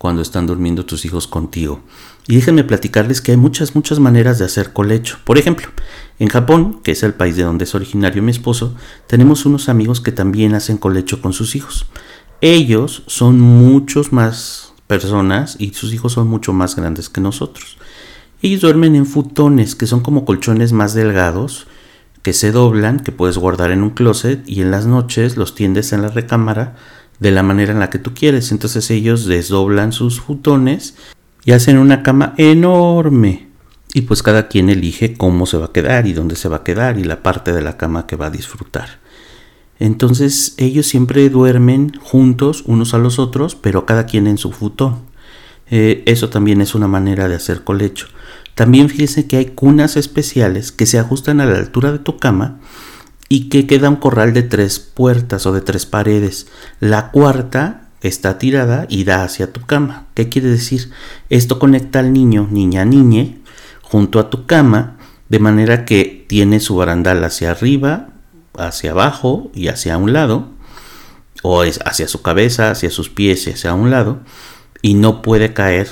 cuando 0.00 0.22
están 0.22 0.46
durmiendo 0.46 0.86
tus 0.86 1.04
hijos 1.04 1.26
contigo. 1.26 1.82
Y 2.26 2.34
déjenme 2.36 2.64
platicarles 2.64 3.20
que 3.20 3.32
hay 3.32 3.36
muchas, 3.36 3.74
muchas 3.74 3.98
maneras 3.98 4.38
de 4.38 4.46
hacer 4.46 4.72
colecho. 4.72 5.18
Por 5.24 5.36
ejemplo, 5.36 5.68
en 6.18 6.28
Japón, 6.28 6.80
que 6.82 6.92
es 6.92 7.02
el 7.02 7.12
país 7.12 7.36
de 7.36 7.42
donde 7.42 7.64
es 7.64 7.74
originario 7.74 8.22
mi 8.22 8.30
esposo, 8.30 8.74
tenemos 9.06 9.44
unos 9.44 9.68
amigos 9.68 10.00
que 10.00 10.10
también 10.10 10.54
hacen 10.54 10.78
colecho 10.78 11.20
con 11.20 11.34
sus 11.34 11.54
hijos. 11.54 11.84
Ellos 12.40 13.02
son 13.08 13.40
muchos 13.40 14.10
más 14.10 14.72
personas 14.86 15.56
y 15.58 15.74
sus 15.74 15.92
hijos 15.92 16.14
son 16.14 16.28
mucho 16.28 16.54
más 16.54 16.76
grandes 16.76 17.10
que 17.10 17.20
nosotros. 17.20 17.76
Ellos 18.40 18.62
duermen 18.62 18.96
en 18.96 19.04
futones, 19.04 19.74
que 19.74 19.86
son 19.86 20.00
como 20.00 20.24
colchones 20.24 20.72
más 20.72 20.94
delgados, 20.94 21.66
que 22.22 22.32
se 22.32 22.52
doblan, 22.52 23.00
que 23.00 23.12
puedes 23.12 23.36
guardar 23.36 23.70
en 23.70 23.82
un 23.82 23.90
closet 23.90 24.48
y 24.48 24.62
en 24.62 24.70
las 24.70 24.86
noches 24.86 25.36
los 25.36 25.54
tiendes 25.54 25.92
en 25.92 26.00
la 26.00 26.08
recámara 26.08 26.74
de 27.20 27.30
la 27.30 27.42
manera 27.42 27.72
en 27.72 27.78
la 27.78 27.90
que 27.90 27.98
tú 27.98 28.12
quieres. 28.14 28.50
Entonces 28.50 28.90
ellos 28.90 29.26
desdoblan 29.26 29.92
sus 29.92 30.20
futones 30.20 30.94
y 31.44 31.52
hacen 31.52 31.78
una 31.78 32.02
cama 32.02 32.34
enorme. 32.36 33.48
Y 33.92 34.02
pues 34.02 34.22
cada 34.22 34.48
quien 34.48 34.68
elige 34.70 35.14
cómo 35.14 35.46
se 35.46 35.56
va 35.56 35.66
a 35.66 35.72
quedar 35.72 36.06
y 36.06 36.12
dónde 36.12 36.36
se 36.36 36.48
va 36.48 36.58
a 36.58 36.64
quedar 36.64 36.98
y 36.98 37.04
la 37.04 37.22
parte 37.22 37.52
de 37.52 37.62
la 37.62 37.76
cama 37.76 38.06
que 38.06 38.16
va 38.16 38.26
a 38.26 38.30
disfrutar. 38.30 39.00
Entonces 39.78 40.54
ellos 40.58 40.86
siempre 40.86 41.28
duermen 41.30 41.92
juntos 42.00 42.64
unos 42.66 42.94
a 42.94 42.98
los 42.98 43.18
otros, 43.18 43.54
pero 43.54 43.86
cada 43.86 44.06
quien 44.06 44.26
en 44.26 44.38
su 44.38 44.52
futón. 44.52 45.00
Eh, 45.70 46.02
eso 46.06 46.28
también 46.28 46.60
es 46.60 46.74
una 46.74 46.88
manera 46.88 47.28
de 47.28 47.36
hacer 47.36 47.64
colecho. 47.64 48.06
También 48.54 48.88
fíjense 48.88 49.26
que 49.26 49.36
hay 49.36 49.46
cunas 49.46 49.96
especiales 49.96 50.72
que 50.72 50.86
se 50.86 50.98
ajustan 50.98 51.40
a 51.40 51.46
la 51.46 51.56
altura 51.56 51.92
de 51.92 51.98
tu 51.98 52.18
cama 52.18 52.60
y 53.32 53.48
que 53.48 53.68
queda 53.68 53.88
un 53.88 53.96
corral 53.96 54.34
de 54.34 54.42
tres 54.42 54.80
puertas 54.80 55.46
o 55.46 55.52
de 55.52 55.60
tres 55.60 55.86
paredes. 55.86 56.48
La 56.80 57.12
cuarta 57.12 57.86
está 58.02 58.38
tirada 58.38 58.86
y 58.88 59.04
da 59.04 59.22
hacia 59.22 59.52
tu 59.52 59.60
cama. 59.62 60.08
¿Qué 60.14 60.28
quiere 60.28 60.48
decir? 60.48 60.90
Esto 61.28 61.60
conecta 61.60 62.00
al 62.00 62.12
niño, 62.12 62.48
niña, 62.50 62.84
niñe, 62.84 63.38
junto 63.82 64.18
a 64.18 64.30
tu 64.30 64.46
cama, 64.46 64.96
de 65.28 65.38
manera 65.38 65.84
que 65.84 66.26
tiene 66.28 66.58
su 66.58 66.74
barandal 66.74 67.22
hacia 67.22 67.52
arriba, 67.52 68.08
hacia 68.58 68.90
abajo 68.90 69.52
y 69.54 69.68
hacia 69.68 69.96
un 69.96 70.12
lado, 70.12 70.48
o 71.44 71.62
es 71.62 71.78
hacia 71.84 72.08
su 72.08 72.22
cabeza, 72.22 72.72
hacia 72.72 72.90
sus 72.90 73.10
pies 73.10 73.46
y 73.46 73.50
hacia 73.50 73.74
un 73.74 73.92
lado, 73.92 74.18
y 74.82 74.94
no 74.94 75.22
puede 75.22 75.54
caer 75.54 75.88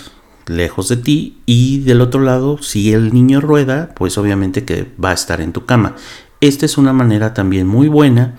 lejos 0.47 0.89
de 0.89 0.97
ti 0.97 1.39
y 1.47 1.81
del 1.81 2.01
otro 2.01 2.21
lado 2.21 2.59
si 2.61 2.95
el 2.95 3.13
niño 3.13 3.41
rueda 3.43 3.91
pues 3.95 4.17
obviamente 4.17 4.65
que 4.65 4.91
va 5.03 5.11
a 5.11 5.15
estar 5.15 5.43
en 5.43 5.53
tu 5.53 5.67
cama 5.67 5.95
esta 6.41 6.67
es 6.67 6.79
una 6.79 6.93
manera 6.93 7.35
también 7.35 7.67
muy 7.67 7.89
buena 7.89 8.37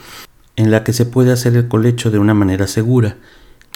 en 0.56 0.72
la 0.72 0.84
que 0.84 0.94
se 0.94 1.06
puede 1.06 1.32
hacer 1.32 1.56
el 1.56 1.68
colecho 1.68 2.12
de 2.12 2.20
una 2.20 2.34
manera 2.34 2.68
segura 2.68 3.18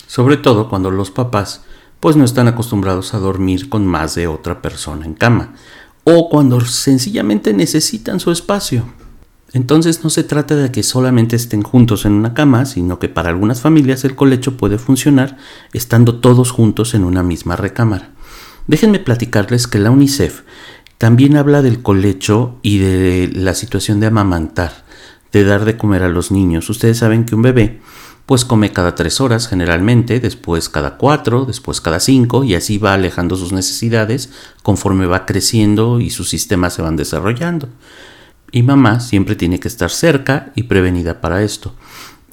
sobre 0.08 0.38
todo 0.38 0.70
cuando 0.70 0.92
los 0.92 1.12
papás 1.12 1.64
pues 2.00 2.16
no 2.16 2.26
están 2.26 2.48
acostumbrados 2.48 3.14
a 3.14 3.20
dormir 3.20 3.70
con 3.70 3.86
más 3.86 4.16
de 4.16 4.28
otra 4.28 4.62
persona 4.62 5.06
en 5.06 5.14
cama 5.14 5.54
o 6.04 6.30
cuando 6.30 6.60
sencillamente 6.62 7.54
necesitan 7.54 8.20
su 8.20 8.32
espacio 8.32 8.86
entonces 9.54 10.04
no 10.04 10.10
se 10.10 10.24
trata 10.24 10.56
de 10.56 10.72
que 10.72 10.82
solamente 10.82 11.36
estén 11.36 11.62
juntos 11.62 12.06
en 12.06 12.14
una 12.14 12.34
cama, 12.34 12.66
sino 12.66 12.98
que 12.98 13.08
para 13.08 13.30
algunas 13.30 13.62
familias 13.62 14.04
el 14.04 14.16
colecho 14.16 14.58
puede 14.58 14.80
funcionar 14.80 15.38
estando 15.74 16.20
todos 16.20 16.50
juntos 16.50 16.96
en 16.96 17.04
una 17.04 17.22
misma 17.22 17.56
recámara. 17.56 18.10
Déjenme 18.66 18.98
platicarles 18.98 19.68
que 19.68 19.78
la 19.78 19.92
UNICEF 19.92 20.42
también 20.98 21.38
habla 21.38 21.62
del 21.62 21.82
colecho 21.82 22.58
y 22.62 22.78
de 22.78 23.32
la 23.34 23.54
situación 23.54 24.00
de 24.00 24.08
amamantar, 24.08 24.84
de 25.32 25.44
dar 25.44 25.66
de 25.66 25.78
comer 25.78 26.04
a 26.04 26.10
los 26.10 26.32
niños. 26.32 26.70
Ustedes 26.70 26.98
saben 26.98 27.26
que 27.26 27.36
un 27.36 27.42
bebé 27.42 27.82
pues 28.26 28.46
come 28.46 28.72
cada 28.72 28.96
tres 28.96 29.20
horas 29.20 29.48
generalmente, 29.50 30.22
después 30.22 30.70
cada 30.70 30.98
cuatro, 30.98 31.44
después 31.44 31.82
cada 31.82 32.00
cinco 32.00 32.46
y 32.46 32.56
así 32.56 32.78
va 32.78 32.94
alejando 32.94 33.36
sus 33.36 33.52
necesidades 33.52 34.30
conforme 34.62 35.08
va 35.08 35.26
creciendo 35.26 36.00
y 36.00 36.10
sus 36.10 36.30
sistemas 36.30 36.74
se 36.74 36.82
van 36.82 36.96
desarrollando 36.96 37.68
y 38.54 38.62
mamá 38.62 39.02
siempre 39.02 39.36
tiene 39.36 39.60
que 39.60 39.68
estar 39.68 39.90
cerca 39.90 40.54
y 40.56 40.64
prevenida 40.64 41.20
para 41.20 41.44
esto. 41.44 41.74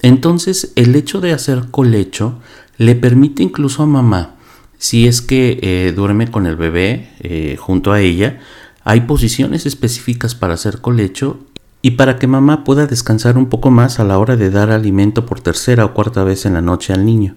Entonces 0.01 0.71
el 0.75 0.95
hecho 0.95 1.19
de 1.19 1.33
hacer 1.33 1.65
colecho 1.71 2.39
le 2.77 2.95
permite 2.95 3.43
incluso 3.43 3.83
a 3.83 3.87
mamá, 3.87 4.35
si 4.81 5.07
es 5.07 5.21
que 5.21 5.59
eh, 5.61 5.93
duerme 5.95 6.31
con 6.31 6.47
el 6.47 6.55
bebé 6.55 7.11
eh, 7.19 7.55
junto 7.59 7.91
a 7.91 8.01
ella, 8.01 8.39
hay 8.83 9.01
posiciones 9.01 9.67
específicas 9.67 10.33
para 10.33 10.55
hacer 10.55 10.81
colecho 10.81 11.37
y 11.83 11.91
para 11.91 12.17
que 12.17 12.25
mamá 12.25 12.63
pueda 12.63 12.87
descansar 12.87 13.37
un 13.37 13.45
poco 13.45 13.69
más 13.69 13.99
a 13.99 14.03
la 14.03 14.17
hora 14.17 14.37
de 14.37 14.49
dar 14.49 14.71
alimento 14.71 15.27
por 15.27 15.39
tercera 15.39 15.85
o 15.85 15.93
cuarta 15.93 16.23
vez 16.23 16.47
en 16.47 16.55
la 16.55 16.63
noche 16.63 16.93
al 16.93 17.05
niño. 17.05 17.35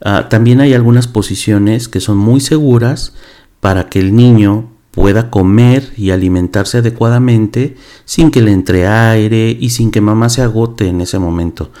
Ah, 0.00 0.28
también 0.28 0.60
hay 0.60 0.74
algunas 0.74 1.08
posiciones 1.08 1.88
que 1.88 1.98
son 1.98 2.18
muy 2.18 2.40
seguras 2.40 3.14
para 3.58 3.88
que 3.88 3.98
el 3.98 4.14
niño 4.14 4.70
pueda 4.92 5.30
comer 5.30 5.92
y 5.96 6.12
alimentarse 6.12 6.78
adecuadamente 6.78 7.76
sin 8.04 8.30
que 8.30 8.42
le 8.42 8.52
entre 8.52 8.86
aire 8.86 9.56
y 9.58 9.70
sin 9.70 9.90
que 9.90 10.00
mamá 10.00 10.28
se 10.28 10.42
agote 10.42 10.86
en 10.86 11.00
ese 11.00 11.18
momento. 11.18 11.72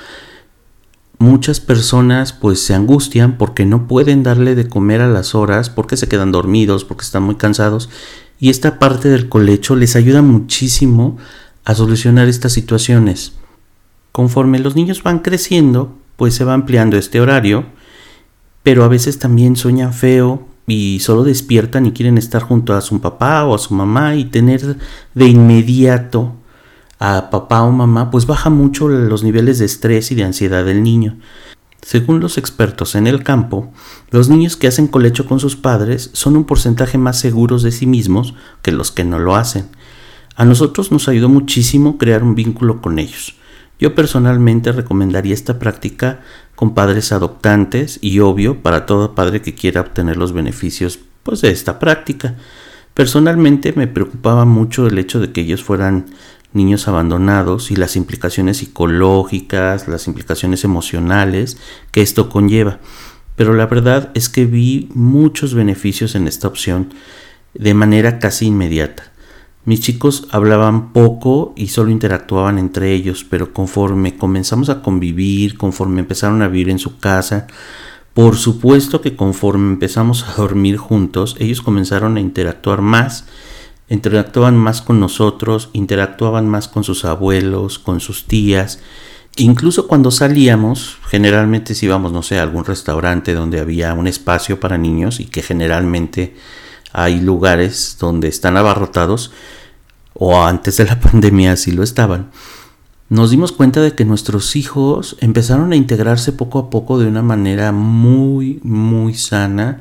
Muchas 1.24 1.58
personas 1.58 2.34
pues 2.34 2.62
se 2.62 2.74
angustian 2.74 3.38
porque 3.38 3.64
no 3.64 3.88
pueden 3.88 4.22
darle 4.22 4.54
de 4.54 4.68
comer 4.68 5.00
a 5.00 5.08
las 5.08 5.34
horas, 5.34 5.70
porque 5.70 5.96
se 5.96 6.06
quedan 6.06 6.32
dormidos, 6.32 6.84
porque 6.84 7.02
están 7.02 7.22
muy 7.22 7.36
cansados 7.36 7.88
y 8.38 8.50
esta 8.50 8.78
parte 8.78 9.08
del 9.08 9.30
colecho 9.30 9.74
les 9.74 9.96
ayuda 9.96 10.20
muchísimo 10.20 11.16
a 11.64 11.74
solucionar 11.74 12.28
estas 12.28 12.52
situaciones. 12.52 13.32
Conforme 14.12 14.58
los 14.58 14.76
niños 14.76 15.02
van 15.02 15.20
creciendo, 15.20 15.96
pues 16.16 16.34
se 16.34 16.44
va 16.44 16.52
ampliando 16.52 16.98
este 16.98 17.22
horario, 17.22 17.64
pero 18.62 18.84
a 18.84 18.88
veces 18.88 19.18
también 19.18 19.56
sueñan 19.56 19.94
feo, 19.94 20.46
y 20.66 21.00
solo 21.00 21.24
despiertan 21.24 21.86
y 21.86 21.92
quieren 21.92 22.18
estar 22.18 22.42
junto 22.42 22.74
a 22.74 22.82
su 22.82 23.00
papá 23.00 23.46
o 23.46 23.54
a 23.54 23.58
su 23.58 23.72
mamá 23.72 24.14
y 24.14 24.26
tener 24.26 24.76
de 25.14 25.26
inmediato 25.26 26.34
a 26.98 27.30
papá 27.30 27.62
o 27.62 27.70
mamá, 27.70 28.10
pues 28.10 28.26
baja 28.26 28.50
mucho 28.50 28.88
los 28.88 29.22
niveles 29.22 29.58
de 29.58 29.66
estrés 29.66 30.10
y 30.10 30.14
de 30.14 30.24
ansiedad 30.24 30.64
del 30.64 30.82
niño. 30.82 31.16
Según 31.82 32.20
los 32.20 32.38
expertos 32.38 32.94
en 32.94 33.06
el 33.06 33.22
campo, 33.22 33.70
los 34.10 34.30
niños 34.30 34.56
que 34.56 34.66
hacen 34.66 34.86
colecho 34.86 35.26
con 35.26 35.38
sus 35.38 35.54
padres 35.54 36.10
son 36.14 36.36
un 36.36 36.44
porcentaje 36.44 36.96
más 36.96 37.18
seguros 37.18 37.62
de 37.62 37.72
sí 37.72 37.86
mismos 37.86 38.34
que 38.62 38.72
los 38.72 38.90
que 38.90 39.04
no 39.04 39.18
lo 39.18 39.36
hacen. 39.36 39.68
A 40.34 40.44
nosotros 40.44 40.90
nos 40.92 41.08
ayudó 41.08 41.28
muchísimo 41.28 41.98
crear 41.98 42.22
un 42.22 42.34
vínculo 42.34 42.80
con 42.80 42.98
ellos. 42.98 43.36
Yo 43.78 43.94
personalmente 43.94 44.72
recomendaría 44.72 45.34
esta 45.34 45.58
práctica 45.58 46.20
con 46.54 46.74
padres 46.74 47.12
adoptantes 47.12 47.98
y 48.00 48.20
obvio 48.20 48.62
para 48.62 48.86
todo 48.86 49.14
padre 49.14 49.42
que 49.42 49.54
quiera 49.54 49.82
obtener 49.82 50.16
los 50.16 50.32
beneficios 50.32 50.98
pues, 51.22 51.40
de 51.42 51.50
esta 51.50 51.78
práctica. 51.78 52.36
Personalmente 52.94 53.72
me 53.76 53.88
preocupaba 53.88 54.44
mucho 54.44 54.86
el 54.86 54.98
hecho 54.98 55.20
de 55.20 55.32
que 55.32 55.40
ellos 55.40 55.64
fueran 55.64 56.06
niños 56.54 56.88
abandonados 56.88 57.70
y 57.70 57.76
las 57.76 57.96
implicaciones 57.96 58.58
psicológicas, 58.58 59.86
las 59.88 60.06
implicaciones 60.06 60.64
emocionales 60.64 61.58
que 61.90 62.00
esto 62.00 62.30
conlleva. 62.30 62.78
Pero 63.36 63.52
la 63.52 63.66
verdad 63.66 64.10
es 64.14 64.28
que 64.28 64.46
vi 64.46 64.88
muchos 64.94 65.54
beneficios 65.54 66.14
en 66.14 66.26
esta 66.26 66.48
opción 66.48 66.94
de 67.52 67.74
manera 67.74 68.18
casi 68.18 68.46
inmediata. 68.46 69.12
Mis 69.64 69.80
chicos 69.80 70.28
hablaban 70.30 70.92
poco 70.92 71.54
y 71.56 71.68
solo 71.68 71.90
interactuaban 71.90 72.58
entre 72.58 72.92
ellos, 72.92 73.24
pero 73.28 73.52
conforme 73.52 74.16
comenzamos 74.16 74.68
a 74.68 74.82
convivir, 74.82 75.56
conforme 75.56 76.00
empezaron 76.00 76.42
a 76.42 76.48
vivir 76.48 76.68
en 76.68 76.78
su 76.78 76.98
casa, 76.98 77.46
por 78.12 78.36
supuesto 78.36 79.00
que 79.00 79.16
conforme 79.16 79.72
empezamos 79.72 80.22
a 80.22 80.34
dormir 80.34 80.76
juntos, 80.76 81.34
ellos 81.40 81.62
comenzaron 81.62 82.16
a 82.16 82.20
interactuar 82.20 82.80
más, 82.80 83.24
interactuaban 83.88 84.56
más 84.56 84.82
con 84.82 85.00
nosotros, 85.00 85.70
interactuaban 85.72 86.48
más 86.48 86.68
con 86.68 86.84
sus 86.84 87.04
abuelos, 87.04 87.78
con 87.78 88.00
sus 88.00 88.24
tías, 88.26 88.80
Incluso 89.36 89.88
cuando 89.88 90.12
salíamos, 90.12 90.98
generalmente 91.08 91.74
si 91.74 91.86
íbamos, 91.86 92.12
no 92.12 92.22
sé, 92.22 92.38
a 92.38 92.42
algún 92.42 92.64
restaurante 92.64 93.34
donde 93.34 93.58
había 93.58 93.92
un 93.92 94.06
espacio 94.06 94.60
para 94.60 94.78
niños 94.78 95.18
y 95.18 95.24
que 95.24 95.42
generalmente 95.42 96.36
hay 96.92 97.20
lugares 97.20 97.96
donde 97.98 98.28
están 98.28 98.56
abarrotados, 98.56 99.32
o 100.12 100.40
antes 100.40 100.76
de 100.76 100.84
la 100.84 101.00
pandemia 101.00 101.52
así 101.52 101.72
lo 101.72 101.82
estaban, 101.82 102.30
nos 103.08 103.30
dimos 103.30 103.50
cuenta 103.50 103.80
de 103.80 103.94
que 103.94 104.04
nuestros 104.04 104.54
hijos 104.54 105.16
empezaron 105.20 105.72
a 105.72 105.76
integrarse 105.76 106.30
poco 106.32 106.60
a 106.60 106.70
poco 106.70 107.00
de 107.00 107.08
una 107.08 107.22
manera 107.22 107.72
muy, 107.72 108.60
muy 108.62 109.14
sana, 109.14 109.80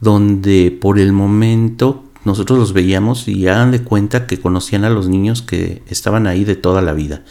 donde 0.00 0.76
por 0.78 0.98
el 0.98 1.12
momento 1.12 2.04
nosotros 2.24 2.58
los 2.58 2.72
veíamos 2.72 3.28
y 3.28 3.48
hagan 3.48 3.70
de 3.70 3.82
cuenta 3.82 4.26
que 4.26 4.40
conocían 4.40 4.84
a 4.84 4.90
los 4.90 5.08
niños 5.08 5.42
que 5.42 5.82
estaban 5.88 6.26
ahí 6.26 6.44
de 6.44 6.56
toda 6.56 6.82
la 6.82 6.92
vida. 6.92 7.24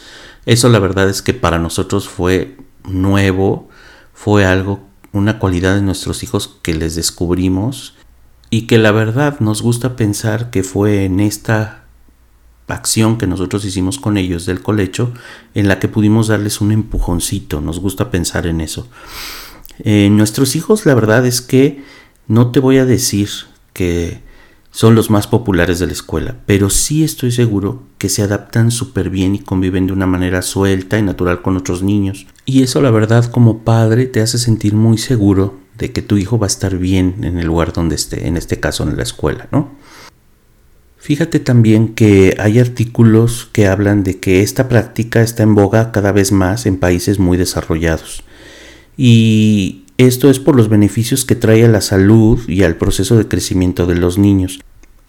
Eso 0.46 0.68
la 0.68 0.78
verdad 0.78 1.08
es 1.08 1.22
que 1.22 1.34
para 1.34 1.58
nosotros 1.58 2.08
fue 2.08 2.56
nuevo, 2.84 3.68
fue 4.14 4.44
algo, 4.44 4.80
una 5.12 5.38
cualidad 5.38 5.74
de 5.76 5.82
nuestros 5.82 6.22
hijos 6.22 6.58
que 6.62 6.74
les 6.74 6.94
descubrimos 6.94 7.94
y 8.48 8.62
que 8.62 8.78
la 8.78 8.90
verdad 8.90 9.38
nos 9.40 9.62
gusta 9.62 9.96
pensar 9.96 10.50
que 10.50 10.62
fue 10.62 11.04
en 11.04 11.20
esta 11.20 11.84
acción 12.66 13.18
que 13.18 13.26
nosotros 13.26 13.64
hicimos 13.64 13.98
con 13.98 14.16
ellos 14.16 14.46
del 14.46 14.62
colecho 14.62 15.12
en 15.54 15.68
la 15.68 15.78
que 15.78 15.88
pudimos 15.88 16.28
darles 16.28 16.60
un 16.60 16.72
empujoncito, 16.72 17.60
nos 17.60 17.80
gusta 17.80 18.10
pensar 18.10 18.46
en 18.46 18.60
eso. 18.60 18.88
Eh, 19.80 20.08
nuestros 20.10 20.56
hijos 20.56 20.86
la 20.86 20.94
verdad 20.94 21.26
es 21.26 21.40
que 21.40 21.82
no 22.26 22.50
te 22.50 22.60
voy 22.60 22.78
a 22.78 22.84
decir 22.84 23.28
que 23.72 24.20
son 24.70 24.94
los 24.94 25.10
más 25.10 25.26
populares 25.26 25.78
de 25.78 25.86
la 25.86 25.92
escuela, 25.92 26.36
pero 26.46 26.70
sí 26.70 27.02
estoy 27.02 27.32
seguro 27.32 27.82
que 27.98 28.08
se 28.08 28.22
adaptan 28.22 28.70
súper 28.70 29.10
bien 29.10 29.34
y 29.34 29.40
conviven 29.40 29.86
de 29.86 29.92
una 29.92 30.06
manera 30.06 30.42
suelta 30.42 30.98
y 30.98 31.02
natural 31.02 31.42
con 31.42 31.56
otros 31.56 31.82
niños. 31.82 32.26
Y 32.44 32.62
eso 32.62 32.80
la 32.80 32.90
verdad 32.90 33.24
como 33.26 33.64
padre 33.64 34.06
te 34.06 34.20
hace 34.20 34.38
sentir 34.38 34.74
muy 34.74 34.96
seguro 34.98 35.58
de 35.76 35.92
que 35.92 36.02
tu 36.02 36.18
hijo 36.18 36.38
va 36.38 36.46
a 36.46 36.48
estar 36.48 36.76
bien 36.76 37.24
en 37.24 37.38
el 37.38 37.46
lugar 37.46 37.72
donde 37.72 37.96
esté, 37.96 38.28
en 38.28 38.36
este 38.36 38.60
caso 38.60 38.84
en 38.84 38.96
la 38.96 39.02
escuela, 39.02 39.48
¿no? 39.50 39.70
Fíjate 40.98 41.40
también 41.40 41.94
que 41.94 42.36
hay 42.38 42.58
artículos 42.58 43.48
que 43.52 43.66
hablan 43.66 44.04
de 44.04 44.20
que 44.20 44.42
esta 44.42 44.68
práctica 44.68 45.22
está 45.22 45.42
en 45.42 45.54
boga 45.54 45.92
cada 45.92 46.12
vez 46.12 46.30
más 46.30 46.66
en 46.66 46.76
países 46.78 47.18
muy 47.18 47.38
desarrollados. 47.38 48.22
y 48.96 49.84
esto 50.06 50.30
es 50.30 50.38
por 50.38 50.56
los 50.56 50.68
beneficios 50.68 51.24
que 51.24 51.34
trae 51.34 51.64
a 51.64 51.68
la 51.68 51.80
salud 51.80 52.40
y 52.48 52.62
al 52.62 52.76
proceso 52.76 53.16
de 53.16 53.28
crecimiento 53.28 53.86
de 53.86 53.96
los 53.96 54.18
niños, 54.18 54.60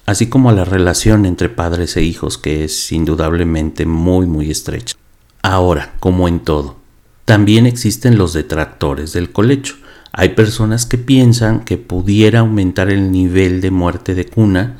así 0.05 0.27
como 0.27 0.50
a 0.50 0.53
la 0.53 0.65
relación 0.65 1.25
entre 1.25 1.50
padres 1.50 1.95
e 1.98 2.03
hijos 2.03 2.38
que 2.38 2.63
es 2.63 2.91
indudablemente 2.91 3.86
muy 3.86 4.25
muy 4.25 4.50
estrecha. 4.50 4.95
Ahora, 5.43 5.93
como 6.00 6.27
en 6.27 6.39
todo, 6.39 6.77
también 7.25 7.65
existen 7.65 8.17
los 8.17 8.33
detractores 8.33 9.13
del 9.13 9.31
colecho. 9.31 9.75
Hay 10.12 10.29
personas 10.29 10.86
que 10.86 10.98
piensan 10.98 11.63
que 11.63 11.77
pudiera 11.77 12.39
aumentar 12.39 12.89
el 12.89 13.12
nivel 13.12 13.62
de 13.62 13.71
muerte 13.71 14.13
de 14.13 14.25
cuna 14.25 14.77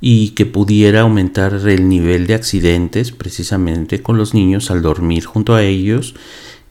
y 0.00 0.30
que 0.30 0.46
pudiera 0.46 1.02
aumentar 1.02 1.54
el 1.54 1.88
nivel 1.88 2.26
de 2.26 2.34
accidentes 2.34 3.12
precisamente 3.12 4.02
con 4.02 4.16
los 4.16 4.34
niños 4.34 4.70
al 4.70 4.82
dormir 4.82 5.24
junto 5.24 5.54
a 5.54 5.62
ellos 5.62 6.14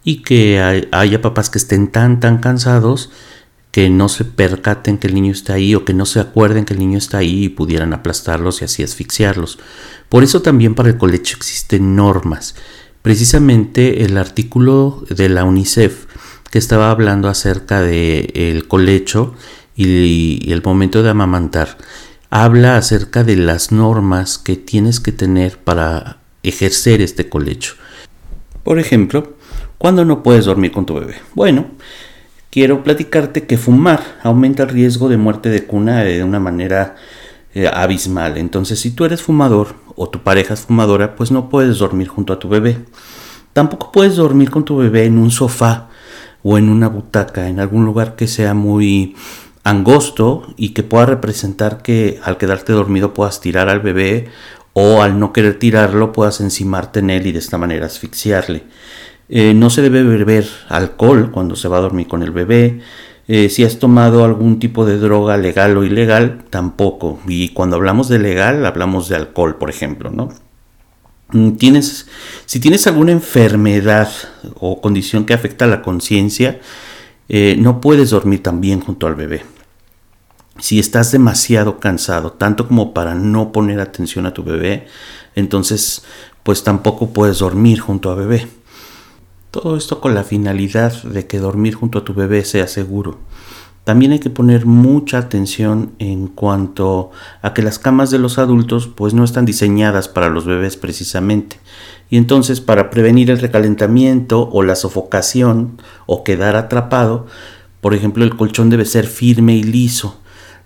y 0.04 0.22
que 0.22 0.88
haya 0.92 1.22
papás 1.22 1.50
que 1.50 1.58
estén 1.58 1.88
tan 1.90 2.20
tan 2.20 2.38
cansados 2.38 3.10
que 3.72 3.90
no 3.90 4.10
se 4.10 4.26
percaten 4.26 4.98
que 4.98 5.08
el 5.08 5.14
niño 5.14 5.32
está 5.32 5.54
ahí 5.54 5.76
o 5.76 5.86
que 5.86 5.94
no 5.94 6.06
se 6.06 6.20
acuerden 6.20 6.66
que 6.66 6.74
el 6.74 6.80
niño 6.80 6.98
está 6.98 7.20
ahí 7.20 7.46
y 7.46 7.50
pudieran 7.50 7.94
aplastarlos 7.94 8.62
y 8.62 8.66
así 8.66 8.82
asfixiarlos. 8.82 9.60
Por 10.10 10.24
eso 10.24 10.42
también 10.42 10.74
para 10.74 10.90
el 10.90 10.98
colecho 10.98 11.38
existen 11.38 11.96
normas. 11.96 12.56
Precisamente 13.02 14.04
el 14.04 14.18
artículo 14.18 15.06
de 15.10 15.30
la 15.30 15.44
UNICEF 15.44 16.06
que 16.50 16.58
estaba 16.58 16.90
hablando 16.90 17.28
acerca 17.28 17.82
del 17.82 18.32
el 18.34 18.68
colecho 18.68 19.36
y 19.76 20.52
el 20.52 20.64
momento 20.64 21.04
de 21.04 21.12
amamantar 21.12 21.78
habla 22.30 22.78
acerca 22.78 23.24
de 23.24 23.36
las 23.36 23.72
normas 23.72 24.38
que 24.38 24.56
tienes 24.56 25.00
que 25.00 25.12
tener 25.12 25.58
para 25.60 26.18
ejercer 26.44 27.02
este 27.02 27.30
colecho. 27.30 27.76
Por 28.64 28.80
ejemplo, 28.80 29.37
¿cuándo 29.78 30.06
no 30.06 30.24
puedes 30.24 30.46
dormir 30.46 30.72
con 30.72 30.86
tu 30.86 30.96
bebé? 30.96 31.16
Bueno, 31.34 31.66
quiero 32.50 32.84
platicarte 32.84 33.46
que 33.46 33.58
fumar 33.58 34.02
aumenta 34.24 34.64
el 34.64 34.70
riesgo 34.70 35.10
de 35.10 35.18
muerte 35.18 35.50
de 35.50 35.66
cuna 35.66 36.04
de 36.04 36.24
una 36.24 36.40
manera 36.40 36.96
eh, 37.54 37.70
abismal. 37.72 38.38
Entonces, 38.38 38.80
si 38.80 38.92
tú 38.92 39.06
eres 39.06 39.22
fumador 39.22 39.76
o 39.96 40.10
tu 40.10 40.24
pareja 40.24 40.54
es 40.54 40.62
fumadora, 40.62 41.16
pues 41.16 41.32
no 41.32 41.50
puedes 41.50 41.80
dormir 41.80 42.08
junto 42.08 42.34
a 42.34 42.40
tu 42.40 42.50
bebé. 42.50 42.78
Tampoco 43.54 43.92
puedes 43.92 44.16
dormir 44.16 44.52
con 44.52 44.66
tu 44.66 44.78
bebé 44.78 45.06
en 45.06 45.18
un 45.18 45.32
sofá 45.32 45.88
o 46.44 46.58
en 46.58 46.70
una 46.70 46.88
butaca, 46.88 47.48
en 47.48 47.60
algún 47.60 47.86
lugar 47.86 48.16
que 48.16 48.28
sea 48.28 48.54
muy 48.54 49.16
angosto 49.64 50.54
y 50.56 50.70
que 50.70 50.84
pueda 50.84 51.08
representar 51.08 51.82
que 51.82 52.20
al 52.24 52.38
quedarte 52.38 52.74
dormido 52.74 53.14
puedas 53.14 53.42
tirar 53.42 53.70
al 53.70 53.80
bebé 53.80 54.30
o 54.74 55.02
al 55.02 55.20
no 55.20 55.34
querer 55.34 55.58
tirarlo 55.58 56.14
puedas 56.14 56.40
encimarte 56.40 57.00
en 57.00 57.10
él 57.10 57.26
y 57.26 57.32
de 57.32 57.40
esta 57.40 57.58
manera 57.58 57.88
asfixiarle. 57.88 58.64
Eh, 59.30 59.54
no 59.54 59.70
se 59.70 59.82
debe 59.82 60.04
beber 60.04 60.48
alcohol 60.70 61.32
cuando 61.32 61.56
se 61.56 61.68
va 61.68 61.78
a 61.78 61.82
dormir 61.82 62.08
con 62.08 62.24
el 62.24 62.32
bebé. 62.32 62.82
Eh, 63.28 63.50
si 63.50 63.66
has 63.66 63.78
tomado 63.78 64.24
algún 64.24 64.60
tipo 64.60 64.86
de 64.86 64.98
droga 64.98 65.36
legal 65.38 65.78
o 65.78 65.84
ilegal, 65.84 66.46
tampoco. 66.50 67.20
Y 67.28 67.50
cuando 67.50 67.76
hablamos 67.76 68.08
de 68.08 68.20
legal, 68.20 68.66
hablamos 68.66 69.10
de 69.10 69.18
alcohol, 69.18 69.58
por 69.58 69.70
ejemplo, 69.70 70.10
¿no? 70.12 70.30
Mm, 71.32 71.58
tienes, 71.58 72.08
si 72.46 72.60
tienes 72.60 72.88
alguna 72.88 73.12
enfermedad 73.12 74.10
o 74.56 74.80
condición 74.80 75.26
que 75.26 75.34
afecta 75.34 75.66
a 75.66 75.68
la 75.68 75.82
conciencia, 75.82 76.62
eh, 77.28 77.58
no 77.60 77.82
puedes 77.82 78.12
dormir 78.12 78.42
también 78.42 78.80
junto 78.80 79.08
al 79.08 79.16
bebé. 79.16 79.44
Si 80.60 80.80
estás 80.80 81.12
demasiado 81.12 81.80
cansado, 81.80 82.32
tanto 82.32 82.68
como 82.68 82.94
para 82.94 83.14
no 83.14 83.52
poner 83.52 83.80
atención 83.80 84.26
a 84.26 84.34
tu 84.34 84.44
bebé, 84.44 84.88
entonces 85.36 86.04
pues 86.44 86.64
tampoco 86.64 87.10
puedes 87.12 87.40
dormir 87.40 87.80
junto 87.80 88.10
a 88.10 88.16
bebé. 88.16 88.48
Todo 89.60 89.76
esto 89.76 90.00
con 90.02 90.14
la 90.14 90.24
finalidad 90.24 91.02
de 91.02 91.26
que 91.26 91.40
dormir 91.40 91.74
junto 91.74 91.98
a 91.98 92.06
tu 92.06 92.14
bebé 92.14 92.46
sea 92.46 92.68
seguro. 92.68 93.18
También 93.86 94.12
hay 94.12 94.20
que 94.20 94.30
poner 94.30 94.68
mucha 94.68 95.18
atención 95.18 95.94
en 95.98 96.28
cuanto 96.28 97.10
a 97.42 97.56
que 97.56 97.64
las 97.64 97.80
camas 97.80 98.12
de 98.12 98.20
los 98.20 98.38
adultos 98.38 98.86
pues 98.86 99.16
no 99.16 99.24
están 99.24 99.46
diseñadas 99.46 100.10
para 100.10 100.30
los 100.30 100.46
bebés 100.46 100.78
precisamente. 100.78 101.60
Y 102.12 102.18
entonces 102.18 102.62
para 102.62 102.92
prevenir 102.92 103.32
el 103.32 103.40
recalentamiento 103.40 104.48
o 104.48 104.62
la 104.62 104.76
sofocación 104.76 105.82
o 106.06 106.24
quedar 106.24 106.56
atrapado, 106.56 107.26
por 107.82 107.96
ejemplo 107.96 108.24
el 108.24 108.36
colchón 108.36 108.70
debe 108.70 108.86
ser 108.86 109.08
firme 109.08 109.56
y 109.56 109.64
liso 109.64 110.20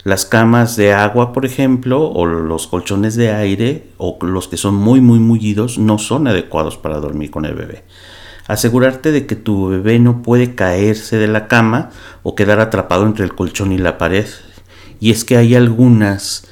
las 0.03 0.25
camas 0.25 0.75
de 0.75 0.93
agua, 0.93 1.31
por 1.31 1.45
ejemplo, 1.45 2.09
o 2.09 2.25
los 2.25 2.67
colchones 2.67 3.15
de 3.15 3.31
aire, 3.31 3.89
o 3.97 4.17
los 4.21 4.47
que 4.47 4.57
son 4.57 4.73
muy, 4.73 4.99
muy 4.99 5.19
mullidos, 5.19 5.77
no 5.77 5.99
son 5.99 6.27
adecuados 6.27 6.77
para 6.77 6.99
dormir 6.99 7.29
con 7.29 7.45
el 7.45 7.53
bebé. 7.53 7.83
Asegurarte 8.51 9.13
de 9.13 9.25
que 9.25 9.37
tu 9.37 9.69
bebé 9.69 9.97
no 9.97 10.21
puede 10.23 10.55
caerse 10.55 11.15
de 11.15 11.29
la 11.29 11.47
cama 11.47 11.89
o 12.21 12.35
quedar 12.35 12.59
atrapado 12.59 13.05
entre 13.05 13.23
el 13.23 13.33
colchón 13.33 13.71
y 13.71 13.77
la 13.77 13.97
pared. 13.97 14.25
Y 14.99 15.11
es 15.11 15.23
que 15.23 15.37
hay 15.37 15.55
algunas 15.55 16.49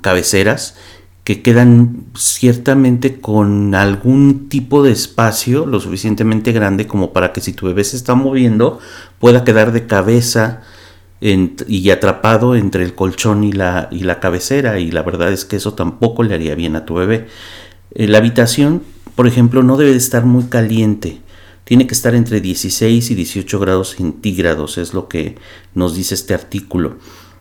cabeceras 0.00 0.74
que 1.22 1.42
quedan 1.42 2.06
ciertamente 2.16 3.20
con 3.20 3.74
algún 3.74 4.48
tipo 4.48 4.82
de 4.82 4.92
espacio 4.92 5.66
lo 5.66 5.80
suficientemente 5.80 6.52
grande 6.52 6.86
como 6.86 7.12
para 7.12 7.34
que 7.34 7.42
si 7.42 7.52
tu 7.52 7.66
bebé 7.66 7.84
se 7.84 7.96
está 7.96 8.14
moviendo 8.14 8.78
pueda 9.18 9.44
quedar 9.44 9.72
de 9.72 9.86
cabeza 9.86 10.62
y 11.20 11.90
atrapado 11.90 12.56
entre 12.56 12.84
el 12.84 12.94
colchón 12.94 13.44
y 13.44 13.52
la, 13.52 13.88
y 13.90 14.04
la 14.04 14.18
cabecera 14.18 14.78
y 14.78 14.90
la 14.90 15.02
verdad 15.02 15.30
es 15.30 15.44
que 15.44 15.56
eso 15.56 15.74
tampoco 15.74 16.22
le 16.22 16.34
haría 16.34 16.54
bien 16.54 16.74
a 16.74 16.86
tu 16.86 16.94
bebé. 16.94 17.26
Eh, 17.94 18.08
la 18.08 18.16
habitación, 18.16 18.82
por 19.16 19.26
ejemplo, 19.26 19.64
no 19.64 19.76
debe 19.76 19.90
de 19.90 19.96
estar 19.96 20.24
muy 20.24 20.44
caliente. 20.44 21.20
Tiene 21.64 21.88
que 21.88 21.94
estar 21.94 22.14
entre 22.14 22.40
16 22.40 23.10
y 23.10 23.14
18 23.16 23.58
grados 23.58 23.96
centígrados, 23.96 24.78
es 24.78 24.94
lo 24.94 25.08
que 25.08 25.34
nos 25.74 25.96
dice 25.96 26.14
este 26.14 26.32
artículo. 26.32 26.98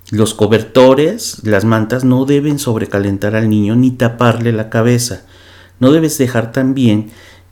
Los 0.10 0.34
cobertores, 0.34 1.42
las 1.44 1.64
mantas, 1.64 2.04
no 2.04 2.26
deben 2.26 2.58
sobrecalentar 2.58 3.36
al 3.36 3.50
niño 3.50 3.76
ni 3.76 3.92
taparle 3.92 4.52
la 4.52 4.72
cabeza. 4.72 5.26
No 5.80 5.92
debes 5.92 6.18
dejar 6.18 6.52
también 6.52 7.12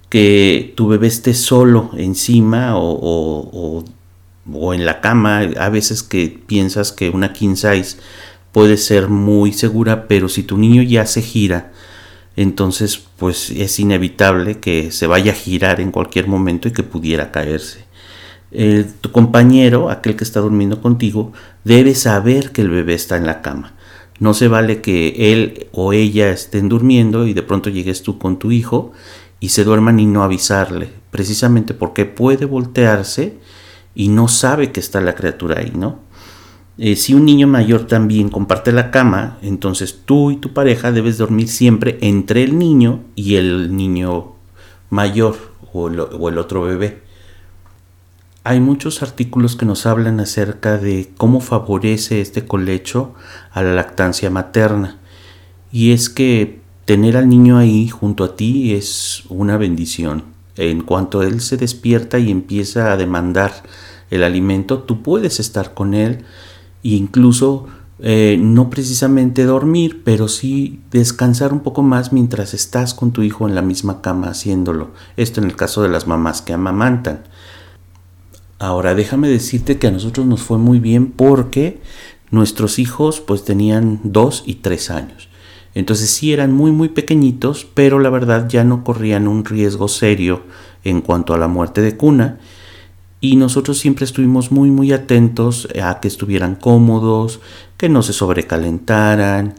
que 0.09 0.73
tu 0.75 0.87
bebé 0.87 1.07
esté 1.07 1.35
solo 1.35 1.91
encima 1.95 2.75
o, 2.75 2.99
o 3.01 3.85
o 4.51 4.73
en 4.73 4.85
la 4.85 5.01
cama, 5.01 5.39
a 5.57 5.69
veces 5.69 6.03
que 6.03 6.39
piensas 6.45 6.91
que 6.91 7.09
una 7.09 7.33
king 7.33 7.55
size 7.55 7.97
puede 8.51 8.77
ser 8.77 9.09
muy 9.09 9.53
segura, 9.53 10.07
pero 10.07 10.29
si 10.29 10.43
tu 10.43 10.57
niño 10.57 10.81
ya 10.83 11.05
se 11.05 11.21
gira, 11.21 11.71
entonces 12.35 13.03
pues 13.17 13.49
es 13.51 13.79
inevitable 13.79 14.59
que 14.59 14.91
se 14.91 15.07
vaya 15.07 15.31
a 15.31 15.35
girar 15.35 15.79
en 15.79 15.91
cualquier 15.91 16.27
momento 16.27 16.67
y 16.67 16.71
que 16.71 16.83
pudiera 16.83 17.31
caerse. 17.31 17.85
tu 19.01 19.11
compañero, 19.11 19.89
aquel 19.89 20.15
que 20.15 20.23
está 20.23 20.39
durmiendo 20.39 20.81
contigo, 20.81 21.33
debe 21.63 21.95
saber 21.95 22.51
que 22.51 22.61
el 22.61 22.69
bebé 22.69 22.93
está 22.93 23.17
en 23.17 23.25
la 23.25 23.41
cama. 23.41 23.73
No 24.19 24.33
se 24.33 24.47
vale 24.47 24.81
que 24.81 25.33
él 25.33 25.67
o 25.71 25.91
ella 25.91 26.29
estén 26.31 26.69
durmiendo 26.69 27.27
y 27.27 27.33
de 27.33 27.41
pronto 27.41 27.69
llegues 27.69 28.03
tú 28.03 28.19
con 28.19 28.37
tu 28.37 28.51
hijo 28.51 28.93
y 29.39 29.49
se 29.49 29.63
duerman 29.63 29.99
y 29.99 30.05
no 30.05 30.23
avisarle, 30.23 30.89
precisamente 31.11 31.73
porque 31.73 32.05
puede 32.05 32.45
voltearse 32.45 33.37
y 33.95 34.07
no 34.09 34.27
sabe 34.27 34.71
que 34.71 34.79
está 34.79 35.01
la 35.01 35.15
criatura 35.15 35.59
ahí, 35.59 35.73
¿no? 35.75 35.99
Eh, 36.77 36.95
si 36.95 37.13
un 37.13 37.25
niño 37.25 37.47
mayor 37.47 37.85
también 37.85 38.29
comparte 38.29 38.71
la 38.71 38.89
cama, 38.89 39.37
entonces 39.43 40.01
tú 40.05 40.31
y 40.31 40.37
tu 40.37 40.53
pareja 40.53 40.91
debes 40.91 41.19
dormir 41.19 41.47
siempre 41.47 41.99
entre 42.01 42.43
el 42.43 42.57
niño 42.57 43.01
y 43.15 43.35
el 43.35 43.75
niño 43.75 44.33
mayor 44.89 45.35
o 45.71 45.87
el, 45.87 46.37
otro 46.37 46.63
bebé. 46.63 47.03
Hay 48.43 48.59
muchos 48.59 49.03
artículos 49.03 49.55
que 49.55 49.65
nos 49.65 49.85
hablan 49.85 50.19
acerca 50.19 50.77
de 50.77 51.11
cómo 51.15 51.39
favorece 51.41 52.21
este 52.21 52.45
colecho 52.45 53.13
a 53.51 53.61
la 53.61 53.73
lactancia 53.73 54.29
materna. 54.29 54.97
Y 55.71 55.91
es 55.91 56.09
que 56.09 56.59
tener 56.85 57.17
al 57.17 57.29
niño 57.29 57.57
ahí 57.57 57.87
junto 57.87 58.23
a 58.23 58.35
ti 58.35 58.73
es 58.73 59.23
una 59.29 59.57
bendición. 59.57 60.25
En 60.57 60.81
cuanto 60.81 61.23
él 61.23 61.39
se 61.39 61.57
despierta 61.57 62.19
y 62.19 62.29
empieza 62.31 62.91
a 62.91 62.97
demandar 62.97 63.63
el 64.11 64.23
alimento, 64.23 64.79
tú 64.79 65.01
puedes 65.01 65.39
estar 65.39 65.73
con 65.73 65.93
él 65.93 66.25
e 66.83 66.89
incluso 66.89 67.67
eh, 67.99 68.37
no 68.39 68.69
precisamente 68.69 69.45
dormir, 69.45 70.01
pero 70.03 70.27
sí 70.27 70.81
descansar 70.91 71.53
un 71.53 71.61
poco 71.61 71.83
más 71.83 72.11
mientras 72.11 72.53
estás 72.53 72.93
con 72.93 73.11
tu 73.11 73.21
hijo 73.23 73.47
en 73.47 73.55
la 73.55 73.61
misma 73.61 74.01
cama 74.01 74.27
haciéndolo. 74.27 74.91
Esto 75.15 75.39
en 75.39 75.47
el 75.47 75.55
caso 75.55 75.81
de 75.81 75.89
las 75.89 76.07
mamás 76.07 76.41
que 76.41 76.53
amamantan. 76.53 77.23
Ahora 78.59 78.95
déjame 78.95 79.29
decirte 79.29 79.77
que 79.77 79.87
a 79.87 79.91
nosotros 79.91 80.25
nos 80.25 80.41
fue 80.41 80.57
muy 80.57 80.79
bien 80.79 81.11
porque 81.11 81.81
nuestros 82.31 82.79
hijos 82.79 83.21
pues 83.21 83.45
tenían 83.45 83.99
dos 84.03 84.43
y 84.45 84.55
tres 84.55 84.89
años. 84.89 85.29
Entonces 85.75 86.09
sí 86.09 86.33
eran 86.33 86.51
muy 86.51 86.71
muy 86.71 86.89
pequeñitos, 86.89 87.65
pero 87.73 87.99
la 87.99 88.09
verdad 88.09 88.47
ya 88.49 88.63
no 88.63 88.83
corrían 88.83 89.27
un 89.27 89.45
riesgo 89.45 89.87
serio 89.87 90.43
en 90.83 91.01
cuanto 91.01 91.33
a 91.33 91.37
la 91.37 91.47
muerte 91.47 91.81
de 91.81 91.95
cuna. 91.95 92.39
Y 93.23 93.37
nosotros 93.37 93.79
siempre 93.79 94.03
estuvimos 94.03 94.51
muy 94.51 94.69
muy 94.69 94.91
atentos 94.91 95.69
a 95.81 96.01
que 96.01 96.09
estuvieran 96.09 96.55
cómodos, 96.55 97.39
que 97.77 97.87
no 97.87 98.03
se 98.03 98.11
sobrecalentaran, 98.11 99.55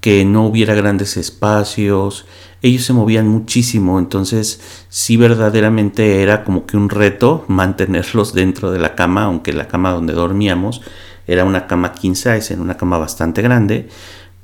que 0.00 0.24
no 0.24 0.46
hubiera 0.46 0.76
grandes 0.76 1.16
espacios, 1.16 2.26
ellos 2.62 2.84
se 2.84 2.92
movían 2.92 3.26
muchísimo, 3.26 3.98
entonces 3.98 4.60
sí 4.88 5.16
verdaderamente 5.16 6.22
era 6.22 6.44
como 6.44 6.64
que 6.64 6.76
un 6.76 6.90
reto 6.90 7.44
mantenerlos 7.48 8.32
dentro 8.34 8.70
de 8.70 8.78
la 8.78 8.94
cama, 8.94 9.24
aunque 9.24 9.52
la 9.52 9.66
cama 9.66 9.90
donde 9.90 10.12
dormíamos 10.12 10.80
era 11.26 11.44
una 11.44 11.66
cama 11.66 11.92
king 11.92 12.14
size, 12.14 12.54
en 12.54 12.60
una 12.60 12.76
cama 12.76 12.98
bastante 12.98 13.42
grande, 13.42 13.88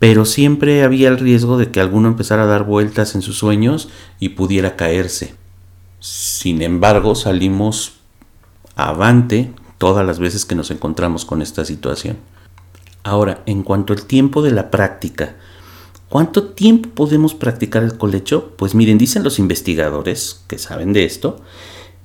pero 0.01 0.25
siempre 0.25 0.83
había 0.83 1.07
el 1.07 1.19
riesgo 1.21 1.59
de 1.59 1.71
que 1.71 1.81
alguno 1.81 2.09
empezara 2.09 2.43
a 2.43 2.47
dar 2.47 2.65
vueltas 2.65 3.15
en 3.15 3.23
sus 3.23 3.39
sueños 3.39 3.89
y 4.19 4.31
pudiera 4.31 4.75
caerse. 4.75 5.44
Sin 6.05 6.61
embargo, 6.61 7.15
salimos 7.15 7.95
avante 8.77 9.55
todas 9.79 10.05
las 10.05 10.19
veces 10.19 10.45
que 10.45 10.55
nos 10.55 10.71
encontramos 10.71 11.25
con 11.25 11.41
esta 11.41 11.65
situación. 11.65 12.19
Ahora, 13.05 13.43
en 13.47 13.63
cuanto 13.63 13.95
al 13.95 14.05
tiempo 14.05 14.43
de 14.43 14.51
la 14.51 14.71
práctica, 14.71 15.37
¿cuánto 16.11 16.49
tiempo 16.49 16.91
podemos 16.91 17.33
practicar 17.33 17.83
el 17.83 17.97
colecho? 17.97 18.53
Pues 18.59 18.75
miren, 18.75 18.99
dicen 18.99 19.23
los 19.23 19.39
investigadores 19.39 20.45
que 20.47 20.59
saben 20.59 20.93
de 20.93 21.07
esto, 21.07 21.41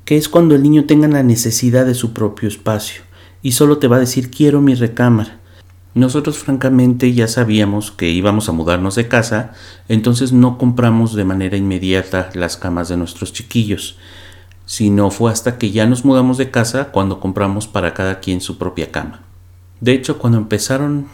que 0.06 0.16
es 0.16 0.30
cuando 0.30 0.56
el 0.56 0.64
niño 0.64 0.86
tenga 0.86 1.10
la 1.10 1.22
necesidad 1.22 1.86
de 1.86 1.94
su 1.94 2.14
propio 2.14 2.48
espacio 2.48 3.02
y 3.42 3.52
solo 3.52 3.80
te 3.80 3.90
va 3.90 3.98
a 3.98 4.00
decir 4.00 4.32
quiero 4.32 4.62
mi 4.62 4.76
recámara. 4.76 5.39
Nosotros 5.96 6.38
francamente 6.38 7.14
ya 7.14 7.28
sabíamos 7.28 7.92
que 7.92 8.10
íbamos 8.10 8.48
a 8.48 8.52
mudarnos 8.52 8.96
de 8.96 9.08
casa, 9.08 9.54
entonces 9.88 10.32
no 10.32 10.58
compramos 10.58 11.16
de 11.16 11.26
manera 11.26 11.58
inmediata 11.58 12.30
las 12.34 12.58
camas 12.58 12.90
de 12.90 12.98
nuestros 12.98 13.34
chiquillos, 13.34 13.98
sino 14.66 15.10
fue 15.10 15.32
hasta 15.32 15.58
que 15.58 15.72
ya 15.72 15.88
nos 15.88 16.06
mudamos 16.06 16.38
de 16.38 16.52
casa 16.52 16.92
cuando 16.92 17.20
compramos 17.20 17.68
para 17.68 17.96
cada 17.96 18.20
quien 18.20 18.40
su 18.40 18.60
propia 18.60 18.92
cama. 18.92 19.22
De 19.82 19.94
hecho, 19.94 20.20
cuando 20.20 20.38
empezaron 20.38 21.08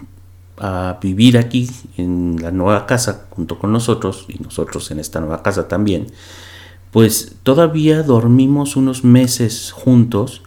a 0.57 0.97
vivir 1.01 1.37
aquí 1.37 1.69
en 1.97 2.37
la 2.41 2.51
nueva 2.51 2.85
casa 2.85 3.27
junto 3.29 3.59
con 3.59 3.71
nosotros 3.71 4.25
y 4.27 4.41
nosotros 4.43 4.91
en 4.91 4.99
esta 4.99 5.19
nueva 5.21 5.41
casa 5.41 5.67
también, 5.69 6.07
pues 6.91 7.35
todavía 7.43 8.03
dormimos 8.03 8.75
unos 8.75 9.03
meses 9.03 9.71
juntos 9.71 10.41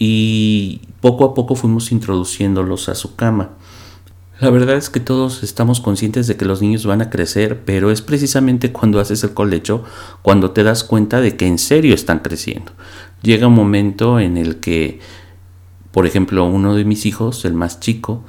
y 0.00 0.80
poco 1.00 1.24
a 1.24 1.34
poco 1.34 1.54
fuimos 1.54 1.92
introduciéndolos 1.92 2.88
a 2.88 2.96
su 2.96 3.14
cama. 3.14 3.50
La 4.40 4.50
verdad 4.50 4.76
es 4.76 4.90
que 4.90 4.98
todos 4.98 5.44
estamos 5.44 5.80
conscientes 5.80 6.26
de 6.26 6.36
que 6.36 6.46
los 6.46 6.60
niños 6.62 6.86
van 6.86 7.02
a 7.02 7.10
crecer, 7.10 7.62
pero 7.64 7.92
es 7.92 8.02
precisamente 8.02 8.72
cuando 8.72 8.98
haces 8.98 9.22
el 9.22 9.34
colecho 9.34 9.84
cuando 10.22 10.50
te 10.50 10.64
das 10.64 10.82
cuenta 10.82 11.20
de 11.20 11.36
que 11.36 11.46
en 11.46 11.58
serio 11.58 11.94
están 11.94 12.18
creciendo. 12.18 12.72
Llega 13.22 13.46
un 13.46 13.54
momento 13.54 14.18
en 14.18 14.36
el 14.36 14.56
que 14.56 14.98
por 15.90 16.06
ejemplo, 16.06 16.44
uno 16.44 16.74
de 16.74 16.84
mis 16.84 17.04
hijos, 17.06 17.44
el 17.44 17.54
más 17.54 17.80
chico, 17.80 18.22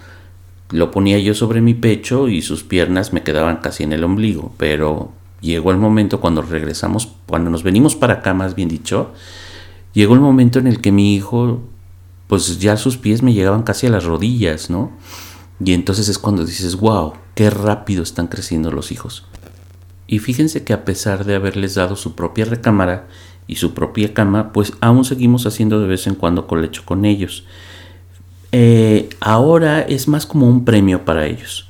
lo 0.71 0.89
ponía 0.89 1.19
yo 1.19 1.33
sobre 1.33 1.61
mi 1.61 1.73
pecho 1.73 2.27
y 2.27 2.41
sus 2.41 2.63
piernas 2.63 3.13
me 3.13 3.23
quedaban 3.23 3.57
casi 3.57 3.83
en 3.83 3.93
el 3.93 4.03
ombligo, 4.03 4.53
pero 4.57 5.11
llegó 5.41 5.71
el 5.71 5.77
momento 5.77 6.19
cuando 6.19 6.41
regresamos, 6.41 7.09
cuando 7.27 7.49
nos 7.49 7.63
venimos 7.63 7.95
para 7.95 8.15
acá, 8.15 8.33
más 8.33 8.55
bien 8.55 8.69
dicho, 8.69 9.13
llegó 9.93 10.13
el 10.13 10.19
momento 10.19 10.59
en 10.59 10.67
el 10.67 10.81
que 10.81 10.91
mi 10.91 11.15
hijo, 11.15 11.61
pues 12.27 12.59
ya 12.59 12.77
sus 12.77 12.97
pies 12.97 13.23
me 13.23 13.33
llegaban 13.33 13.63
casi 13.63 13.87
a 13.87 13.91
las 13.91 14.05
rodillas, 14.05 14.69
¿no? 14.69 14.91
Y 15.63 15.73
entonces 15.73 16.09
es 16.09 16.17
cuando 16.17 16.45
dices, 16.45 16.75
wow, 16.77 17.13
qué 17.35 17.49
rápido 17.49 18.03
están 18.03 18.27
creciendo 18.27 18.71
los 18.71 18.91
hijos. 18.91 19.25
Y 20.07 20.19
fíjense 20.19 20.63
que 20.63 20.73
a 20.73 20.83
pesar 20.83 21.25
de 21.25 21.35
haberles 21.35 21.75
dado 21.75 21.95
su 21.95 22.15
propia 22.15 22.45
recámara, 22.45 23.07
y 23.51 23.55
su 23.55 23.73
propia 23.73 24.13
cama, 24.13 24.53
pues 24.53 24.71
aún 24.79 25.03
seguimos 25.03 25.45
haciendo 25.45 25.81
de 25.81 25.87
vez 25.87 26.07
en 26.07 26.15
cuando 26.15 26.47
colecho 26.47 26.83
con 26.85 27.03
ellos. 27.03 27.43
Eh, 28.53 29.09
ahora 29.19 29.81
es 29.81 30.07
más 30.07 30.25
como 30.25 30.47
un 30.47 30.63
premio 30.63 31.03
para 31.03 31.25
ellos. 31.25 31.69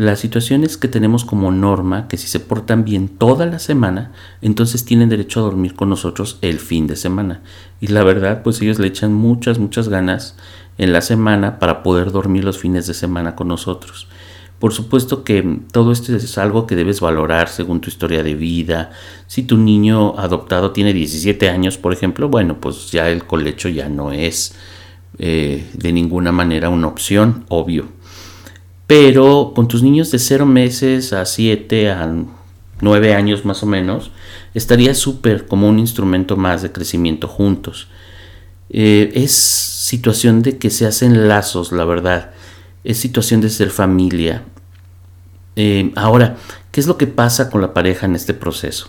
La 0.00 0.16
situación 0.16 0.64
es 0.64 0.78
que 0.78 0.88
tenemos 0.88 1.26
como 1.26 1.52
norma 1.52 2.08
que 2.08 2.16
si 2.16 2.26
se 2.26 2.40
portan 2.40 2.86
bien 2.86 3.06
toda 3.06 3.44
la 3.44 3.58
semana, 3.58 4.12
entonces 4.40 4.86
tienen 4.86 5.10
derecho 5.10 5.40
a 5.40 5.42
dormir 5.42 5.74
con 5.74 5.90
nosotros 5.90 6.38
el 6.40 6.58
fin 6.58 6.86
de 6.86 6.96
semana. 6.96 7.42
Y 7.82 7.88
la 7.88 8.02
verdad, 8.02 8.42
pues 8.42 8.62
ellos 8.62 8.78
le 8.78 8.86
echan 8.86 9.12
muchas, 9.12 9.58
muchas 9.58 9.90
ganas 9.90 10.38
en 10.78 10.94
la 10.94 11.02
semana 11.02 11.58
para 11.58 11.82
poder 11.82 12.12
dormir 12.12 12.44
los 12.44 12.56
fines 12.56 12.86
de 12.86 12.94
semana 12.94 13.36
con 13.36 13.48
nosotros. 13.48 14.08
Por 14.58 14.72
supuesto 14.72 15.22
que 15.22 15.60
todo 15.70 15.92
esto 15.92 16.16
es 16.16 16.38
algo 16.38 16.66
que 16.66 16.76
debes 16.76 17.02
valorar 17.02 17.50
según 17.50 17.82
tu 17.82 17.90
historia 17.90 18.22
de 18.22 18.34
vida. 18.34 18.92
Si 19.26 19.42
tu 19.42 19.58
niño 19.58 20.18
adoptado 20.18 20.70
tiene 20.70 20.94
17 20.94 21.50
años, 21.50 21.76
por 21.76 21.92
ejemplo, 21.92 22.30
bueno, 22.30 22.58
pues 22.58 22.90
ya 22.90 23.10
el 23.10 23.26
colecho 23.26 23.68
ya 23.68 23.90
no 23.90 24.12
es 24.12 24.54
eh, 25.18 25.68
de 25.74 25.92
ninguna 25.92 26.32
manera 26.32 26.70
una 26.70 26.86
opción, 26.86 27.44
obvio. 27.50 27.99
Pero 28.90 29.52
con 29.54 29.68
tus 29.68 29.84
niños 29.84 30.10
de 30.10 30.18
0 30.18 30.46
meses 30.46 31.12
a 31.12 31.24
7 31.24 31.92
a 31.92 32.12
9 32.80 33.14
años 33.14 33.44
más 33.44 33.62
o 33.62 33.66
menos, 33.66 34.10
estaría 34.52 34.96
súper 34.96 35.46
como 35.46 35.68
un 35.68 35.78
instrumento 35.78 36.36
más 36.36 36.60
de 36.60 36.72
crecimiento 36.72 37.28
juntos. 37.28 37.86
Eh, 38.68 39.12
es 39.14 39.30
situación 39.30 40.42
de 40.42 40.58
que 40.58 40.70
se 40.70 40.86
hacen 40.86 41.28
lazos, 41.28 41.70
la 41.70 41.84
verdad 41.84 42.32
es 42.82 42.98
situación 42.98 43.40
de 43.40 43.50
ser 43.50 43.70
familia. 43.70 44.42
Eh, 45.54 45.92
ahora, 45.94 46.36
¿qué 46.72 46.80
es 46.80 46.88
lo 46.88 46.98
que 46.98 47.06
pasa 47.06 47.48
con 47.48 47.60
la 47.60 47.72
pareja 47.72 48.06
en 48.06 48.16
este 48.16 48.34
proceso? 48.34 48.88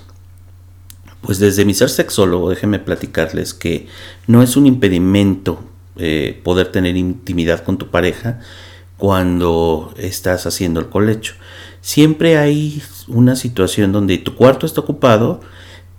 Pues 1.22 1.38
desde 1.38 1.64
mi 1.64 1.76
ser 1.76 1.92
sexólogo, 1.92 2.50
déjenme 2.50 2.80
platicarles 2.80 3.54
que 3.54 3.86
no 4.26 4.42
es 4.42 4.58
un 4.58 4.66
impedimento 4.66 5.64
eh, 5.98 6.42
poder 6.44 6.72
tener 6.72 6.98
intimidad 6.98 7.64
con 7.64 7.78
tu 7.78 7.92
pareja 7.92 8.40
cuando 9.02 9.92
estás 9.98 10.46
haciendo 10.46 10.80
el 10.80 10.88
colecho. 10.88 11.34
Siempre 11.82 12.38
hay 12.38 12.84
una 13.08 13.36
situación 13.36 13.92
donde 13.92 14.20
tu 14.20 14.36
cuarto 14.36 14.68
está 14.68 14.82
ocupado, 14.82 15.42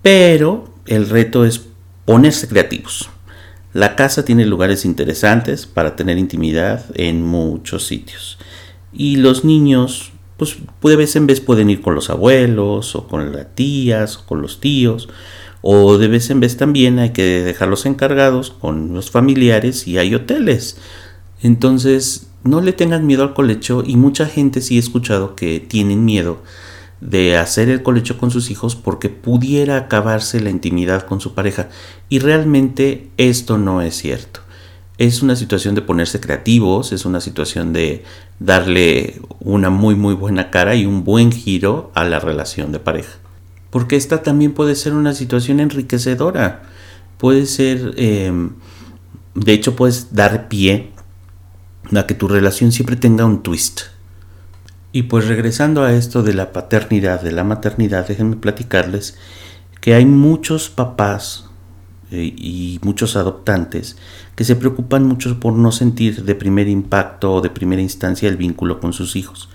pero 0.02 0.72
el 0.86 1.08
reto 1.08 1.44
es 1.44 1.62
ponerse 2.04 2.46
creativos. 2.46 3.10
La 3.72 3.96
casa 3.96 4.24
tiene 4.24 4.46
lugares 4.46 4.84
interesantes 4.84 5.66
para 5.66 5.96
tener 5.96 6.16
intimidad 6.16 6.84
en 6.94 7.24
muchos 7.24 7.88
sitios. 7.88 8.38
Y 8.92 9.16
los 9.16 9.44
niños, 9.44 10.12
pues 10.36 10.58
de 10.84 10.94
vez 10.94 11.16
en 11.16 11.26
vez 11.26 11.40
pueden 11.40 11.70
ir 11.70 11.82
con 11.82 11.96
los 11.96 12.08
abuelos 12.08 12.94
o 12.94 13.08
con 13.08 13.32
las 13.32 13.52
tías 13.56 14.16
o 14.16 14.26
con 14.26 14.42
los 14.42 14.60
tíos. 14.60 15.08
O 15.60 15.98
de 15.98 16.06
vez 16.06 16.30
en 16.30 16.38
vez 16.38 16.56
también 16.56 17.00
hay 17.00 17.10
que 17.10 17.42
dejarlos 17.42 17.84
encargados 17.84 18.52
con 18.52 18.94
los 18.94 19.10
familiares 19.10 19.88
y 19.88 19.98
hay 19.98 20.14
hoteles. 20.14 20.76
Entonces, 21.42 22.28
no 22.44 22.60
le 22.60 22.72
tengan 22.72 23.06
miedo 23.06 23.22
al 23.22 23.34
colecho 23.34 23.82
y 23.86 23.96
mucha 23.96 24.26
gente 24.26 24.60
sí 24.60 24.76
he 24.76 24.80
escuchado 24.80 25.34
que 25.36 25.60
tienen 25.60 26.04
miedo 26.04 26.42
de 27.02 27.36
hacer 27.36 27.68
el 27.68 27.82
colecho 27.82 28.16
con 28.16 28.30
sus 28.30 28.50
hijos 28.50 28.76
porque 28.76 29.08
pudiera 29.08 29.76
acabarse 29.76 30.40
la 30.40 30.50
intimidad 30.50 31.04
con 31.04 31.20
su 31.20 31.34
pareja. 31.34 31.68
Y 32.08 32.20
realmente 32.20 33.10
esto 33.16 33.58
no 33.58 33.82
es 33.82 33.96
cierto. 33.96 34.40
Es 34.98 35.20
una 35.20 35.34
situación 35.34 35.74
de 35.74 35.82
ponerse 35.82 36.20
creativos, 36.20 36.92
es 36.92 37.04
una 37.04 37.20
situación 37.20 37.72
de 37.72 38.04
darle 38.38 39.20
una 39.40 39.68
muy 39.68 39.96
muy 39.96 40.14
buena 40.14 40.50
cara 40.50 40.76
y 40.76 40.86
un 40.86 41.02
buen 41.02 41.32
giro 41.32 41.90
a 41.94 42.04
la 42.04 42.20
relación 42.20 42.70
de 42.70 42.78
pareja. 42.78 43.18
Porque 43.70 43.96
esta 43.96 44.22
también 44.22 44.52
puede 44.52 44.76
ser 44.76 44.94
una 44.94 45.12
situación 45.12 45.58
enriquecedora. 45.58 46.62
Puede 47.18 47.46
ser, 47.46 47.94
em, 47.96 48.50
de 49.34 49.52
hecho 49.52 49.74
puedes 49.74 50.14
dar 50.14 50.48
pie 50.48 50.91
a 51.94 52.06
que 52.06 52.14
tu 52.14 52.28
relación 52.28 52.72
siempre 52.72 52.96
tenga 52.96 53.24
un 53.24 53.42
twist 53.42 53.82
y 54.92 55.04
pues 55.04 55.26
regresando 55.26 55.82
a 55.82 55.94
esto 55.94 56.22
de 56.22 56.34
la 56.34 56.52
paternidad, 56.52 57.22
de 57.22 57.32
la 57.32 57.44
maternidad, 57.44 58.06
déjenme 58.06 58.36
platicarles 58.36 59.16
que 59.80 59.94
hay 59.94 60.04
muchos 60.04 60.68
papás 60.68 61.46
eh, 62.10 62.34
y 62.36 62.78
muchos 62.82 63.16
adoptantes 63.16 63.96
que 64.36 64.44
se 64.44 64.54
preocupan 64.54 65.06
mucho 65.06 65.40
por 65.40 65.54
no 65.54 65.72
sentir 65.72 66.24
de 66.24 66.34
primer 66.34 66.68
impacto 66.68 67.32
o 67.32 67.40
de 67.40 67.48
primera 67.48 67.80
instancia 67.80 68.28
el 68.28 68.36
vínculo 68.36 68.80
con 68.80 68.92
sus 68.92 69.16
hijos. 69.16 69.48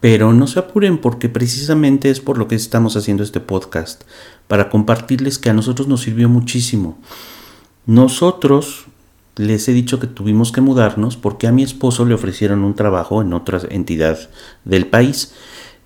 Pero 0.00 0.32
no 0.32 0.46
se 0.46 0.60
apuren 0.60 0.98
porque 0.98 1.28
precisamente 1.28 2.08
es 2.08 2.20
por 2.20 2.38
lo 2.38 2.46
que 2.46 2.54
estamos 2.54 2.96
haciendo 2.96 3.24
este 3.24 3.40
podcast, 3.40 4.04
para 4.46 4.70
compartirles 4.70 5.38
que 5.38 5.50
a 5.50 5.52
nosotros 5.52 5.88
nos 5.88 6.02
sirvió 6.02 6.28
muchísimo. 6.28 6.98
Nosotros 7.86 8.86
les 9.40 9.68
he 9.68 9.72
dicho 9.72 9.98
que 9.98 10.06
tuvimos 10.06 10.52
que 10.52 10.60
mudarnos 10.60 11.16
porque 11.16 11.46
a 11.46 11.52
mi 11.52 11.62
esposo 11.62 12.04
le 12.04 12.14
ofrecieron 12.14 12.62
un 12.62 12.74
trabajo 12.74 13.22
en 13.22 13.32
otra 13.32 13.60
entidad 13.70 14.18
del 14.64 14.86
país 14.86 15.32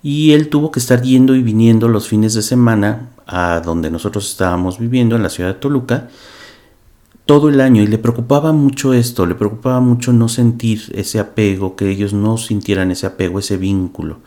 y 0.03 0.33
él 0.33 0.49
tuvo 0.49 0.71
que 0.71 0.79
estar 0.79 1.01
yendo 1.01 1.35
y 1.35 1.41
viniendo 1.41 1.87
los 1.87 2.07
fines 2.07 2.33
de 2.33 2.41
semana 2.41 3.09
a 3.25 3.61
donde 3.61 3.89
nosotros 3.89 4.29
estábamos 4.29 4.77
viviendo 4.77 5.15
en 5.15 5.23
la 5.23 5.29
ciudad 5.29 5.53
de 5.53 5.59
Toluca 5.59 6.09
todo 7.25 7.49
el 7.49 7.59
año 7.61 7.81
y 7.81 7.87
le 7.87 7.97
preocupaba 7.97 8.51
mucho 8.51 8.93
esto, 8.93 9.25
le 9.25 9.35
preocupaba 9.35 9.79
mucho 9.79 10.13
no 10.13 10.29
sentir 10.29 10.91
ese 10.93 11.19
apego, 11.19 11.75
que 11.75 11.89
ellos 11.89 12.13
no 12.13 12.37
sintieran 12.37 12.91
ese 12.91 13.07
apego, 13.07 13.39
ese 13.39 13.57
vínculo. 13.57 14.19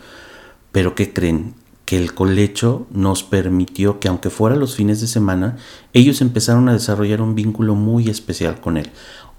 Pero 0.73 0.95
¿qué 0.97 1.13
creen? 1.13 1.55
Que 1.89 1.97
el 1.97 2.13
colecho 2.13 2.87
nos 2.91 3.23
permitió 3.23 3.99
que 3.99 4.09
aunque 4.09 4.29
fuera 4.29 4.57
los 4.57 4.77
fines 4.77 5.01
de 5.01 5.07
semana, 5.07 5.57
ellos 5.95 6.21
empezaron 6.21 6.69
a 6.69 6.75
desarrollar 6.75 7.23
un 7.23 7.35
vínculo 7.35 7.77
muy 7.77 8.11
especial 8.11 8.61
con 8.61 8.77
él. 8.77 8.91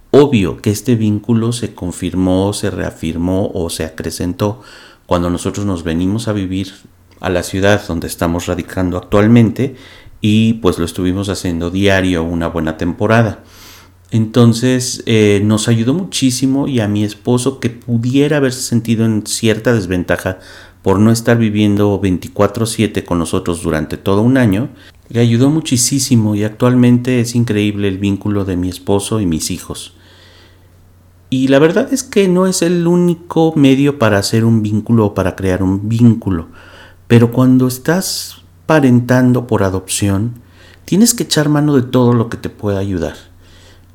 Obvio 0.09 0.57
que 0.57 0.71
este 0.71 0.95
vínculo 0.95 1.51
se 1.51 1.75
confirmó, 1.75 2.51
se 2.53 2.71
reafirmó 2.71 3.51
o 3.53 3.69
se 3.69 3.85
acrecentó 3.85 4.63
cuando 5.05 5.29
nosotros 5.29 5.67
nos 5.67 5.83
venimos 5.83 6.27
a 6.27 6.33
vivir 6.33 6.73
a 7.19 7.29
la 7.29 7.43
ciudad 7.43 7.87
donde 7.87 8.07
estamos 8.07 8.47
radicando 8.47 8.97
actualmente 8.97 9.75
y 10.19 10.53
pues 10.53 10.79
lo 10.79 10.85
estuvimos 10.85 11.29
haciendo 11.29 11.69
diario 11.69 12.23
una 12.23 12.47
buena 12.47 12.77
temporada. 12.77 13.43
Entonces 14.09 15.03
eh, 15.05 15.39
nos 15.43 15.67
ayudó 15.67 15.93
muchísimo 15.93 16.67
y 16.67 16.79
a 16.79 16.87
mi 16.87 17.03
esposo 17.03 17.59
que 17.59 17.69
pudiera 17.69 18.37
haberse 18.37 18.61
sentido 18.61 19.05
en 19.05 19.27
cierta 19.27 19.71
desventaja 19.71 20.39
por 20.81 20.99
no 20.99 21.11
estar 21.11 21.37
viviendo 21.37 21.99
24/7 21.99 23.03
con 23.03 23.19
nosotros 23.19 23.61
durante 23.63 23.97
todo 23.97 24.21
un 24.21 24.37
año, 24.37 24.69
le 25.09 25.19
ayudó 25.19 25.49
muchísimo 25.49 26.35
y 26.35 26.43
actualmente 26.43 27.19
es 27.19 27.35
increíble 27.35 27.87
el 27.87 27.97
vínculo 27.97 28.45
de 28.45 28.57
mi 28.57 28.69
esposo 28.69 29.19
y 29.19 29.25
mis 29.25 29.51
hijos. 29.51 29.93
Y 31.31 31.47
la 31.47 31.59
verdad 31.59 31.93
es 31.93 32.03
que 32.03 32.27
no 32.27 32.47
es 32.47 32.61
el 32.61 32.87
único 32.87 33.53
medio 33.55 33.99
para 33.99 34.17
hacer 34.17 34.45
un 34.45 34.61
vínculo 34.63 35.07
o 35.07 35.13
para 35.13 35.35
crear 35.35 35.61
un 35.61 35.89
vínculo, 35.89 36.47
pero 37.07 37.31
cuando 37.31 37.67
estás 37.67 38.41
parentando 38.65 39.47
por 39.47 39.63
adopción, 39.63 40.41
tienes 40.85 41.13
que 41.13 41.23
echar 41.23 41.49
mano 41.49 41.75
de 41.75 41.81
todo 41.83 42.13
lo 42.13 42.29
que 42.29 42.37
te 42.37 42.49
pueda 42.49 42.79
ayudar. 42.79 43.15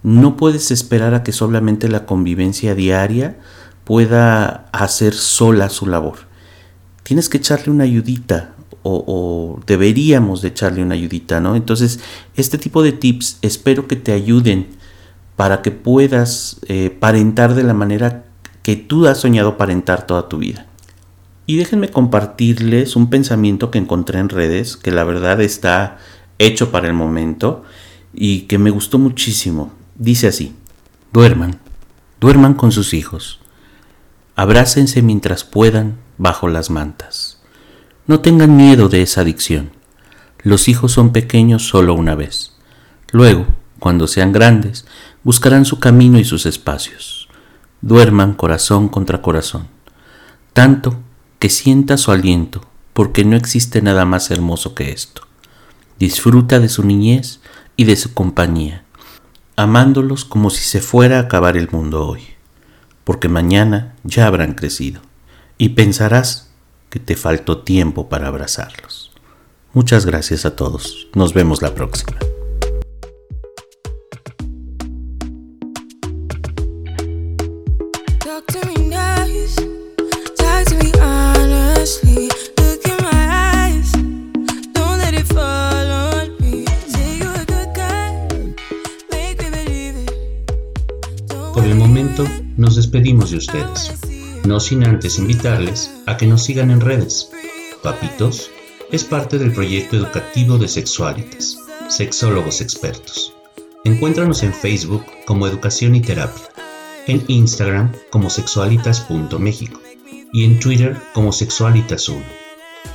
No 0.02 0.36
puedes 0.36 0.70
esperar 0.70 1.14
a 1.14 1.22
que 1.22 1.32
solamente 1.32 1.88
la 1.88 2.06
convivencia 2.06 2.74
diaria 2.74 3.38
pueda 3.84 4.66
hacer 4.72 5.14
sola 5.14 5.70
su 5.70 5.86
labor. 5.86 6.33
Tienes 7.04 7.28
que 7.28 7.36
echarle 7.36 7.70
una 7.70 7.84
ayudita 7.84 8.54
o, 8.82 9.60
deberíamos 9.66 10.42
de 10.42 10.48
echarle 10.48 10.82
una 10.82 10.94
ayudita, 10.94 11.40
¿no? 11.40 11.56
Entonces, 11.56 12.00
este 12.36 12.58
tipo 12.58 12.82
de 12.82 12.92
tips 12.92 13.38
espero 13.40 13.86
que 13.86 13.96
te 13.96 14.12
ayuden 14.12 14.66
para 15.36 15.62
que 15.62 15.70
puedas 15.70 16.58
eh, 16.68 16.90
parentar 16.90 17.54
de 17.54 17.62
la 17.62 17.72
manera 17.72 18.24
que 18.62 18.76
tú 18.76 19.06
has 19.06 19.18
soñado 19.18 19.56
parentar 19.56 20.06
toda 20.06 20.28
tu 20.28 20.38
vida. 20.38 20.66
Y 21.46 21.56
déjenme 21.56 21.90
compartirles 21.90 22.96
un 22.96 23.10
pensamiento 23.10 23.70
que 23.70 23.78
encontré 23.78 24.18
en 24.18 24.28
redes, 24.28 24.76
que 24.76 24.90
la 24.90 25.04
verdad 25.04 25.40
está 25.40 25.98
hecho 26.38 26.70
para 26.70 26.86
el 26.86 26.94
momento 26.94 27.64
y 28.12 28.42
que 28.42 28.58
me 28.58 28.70
gustó 28.70 28.98
muchísimo. 28.98 29.72
Dice 29.96 30.28
así, 30.28 30.54
duerman, 31.12 31.58
duerman 32.20 32.54
con 32.54 32.72
sus 32.72 32.94
hijos, 32.94 33.40
abrácense 34.36 35.02
mientras 35.02 35.44
puedan 35.44 36.03
bajo 36.18 36.48
las 36.48 36.70
mantas. 36.70 37.40
No 38.06 38.20
tengan 38.20 38.56
miedo 38.56 38.88
de 38.88 39.02
esa 39.02 39.22
adicción. 39.22 39.72
Los 40.42 40.68
hijos 40.68 40.92
son 40.92 41.12
pequeños 41.12 41.66
solo 41.66 41.94
una 41.94 42.14
vez. 42.14 42.52
Luego, 43.12 43.46
cuando 43.78 44.06
sean 44.06 44.32
grandes, 44.32 44.86
buscarán 45.22 45.64
su 45.64 45.78
camino 45.78 46.18
y 46.18 46.24
sus 46.24 46.46
espacios. 46.46 47.28
Duerman 47.80 48.34
corazón 48.34 48.88
contra 48.88 49.22
corazón, 49.22 49.68
tanto 50.52 50.98
que 51.38 51.50
sienta 51.50 51.96
su 51.96 52.10
aliento, 52.10 52.66
porque 52.92 53.24
no 53.24 53.36
existe 53.36 53.82
nada 53.82 54.04
más 54.04 54.30
hermoso 54.30 54.74
que 54.74 54.90
esto. 54.92 55.22
Disfruta 55.98 56.60
de 56.60 56.68
su 56.68 56.84
niñez 56.84 57.40
y 57.76 57.84
de 57.84 57.96
su 57.96 58.14
compañía, 58.14 58.84
amándolos 59.56 60.24
como 60.24 60.50
si 60.50 60.62
se 60.62 60.80
fuera 60.80 61.18
a 61.18 61.22
acabar 61.22 61.56
el 61.56 61.70
mundo 61.70 62.06
hoy, 62.06 62.22
porque 63.04 63.28
mañana 63.28 63.94
ya 64.04 64.26
habrán 64.26 64.54
crecido, 64.54 65.02
y 65.58 65.70
pensarás 65.70 66.50
que 66.90 67.00
te 67.00 67.16
faltó 67.16 67.58
tiempo 67.58 68.08
para 68.08 68.28
abrazarlos. 68.28 69.12
Muchas 69.72 70.06
gracias 70.06 70.44
a 70.44 70.54
todos. 70.54 71.08
Nos 71.14 71.34
vemos 71.34 71.62
la 71.62 71.74
próxima. 71.74 72.16
Por 91.52 91.64
el 91.64 91.74
momento 91.76 92.24
nos 92.56 92.76
despedimos 92.76 93.30
de 93.30 93.38
ustedes, 93.38 93.98
no 94.44 94.60
sin 94.60 94.84
antes 94.84 95.18
invitarles 95.18 95.90
a 96.06 96.16
que 96.16 96.26
nos 96.26 96.44
sigan 96.44 96.70
en 96.70 96.80
redes. 96.80 97.30
Papitos 97.82 98.50
es 98.90 99.04
parte 99.04 99.38
del 99.38 99.52
proyecto 99.52 99.96
educativo 99.96 100.58
de 100.58 100.68
Sexualitas, 100.68 101.58
Sexólogos 101.88 102.60
Expertos. 102.60 103.34
Encuéntranos 103.84 104.42
en 104.42 104.54
Facebook 104.54 105.04
como 105.26 105.46
Educación 105.46 105.94
y 105.94 106.00
Terapia, 106.00 106.44
en 107.06 107.24
Instagram 107.28 107.92
como 108.10 108.30
sexualitas.méxico 108.30 109.80
y 110.32 110.44
en 110.44 110.58
Twitter 110.58 110.96
como 111.12 111.30
Sexualitas1. 111.30 112.22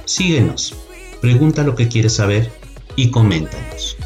Síguenos, 0.06 0.76
pregunta 1.22 1.64
lo 1.64 1.76
que 1.76 1.88
quieres 1.88 2.16
saber 2.16 2.52
y 2.96 3.12
coméntanos. 3.12 3.98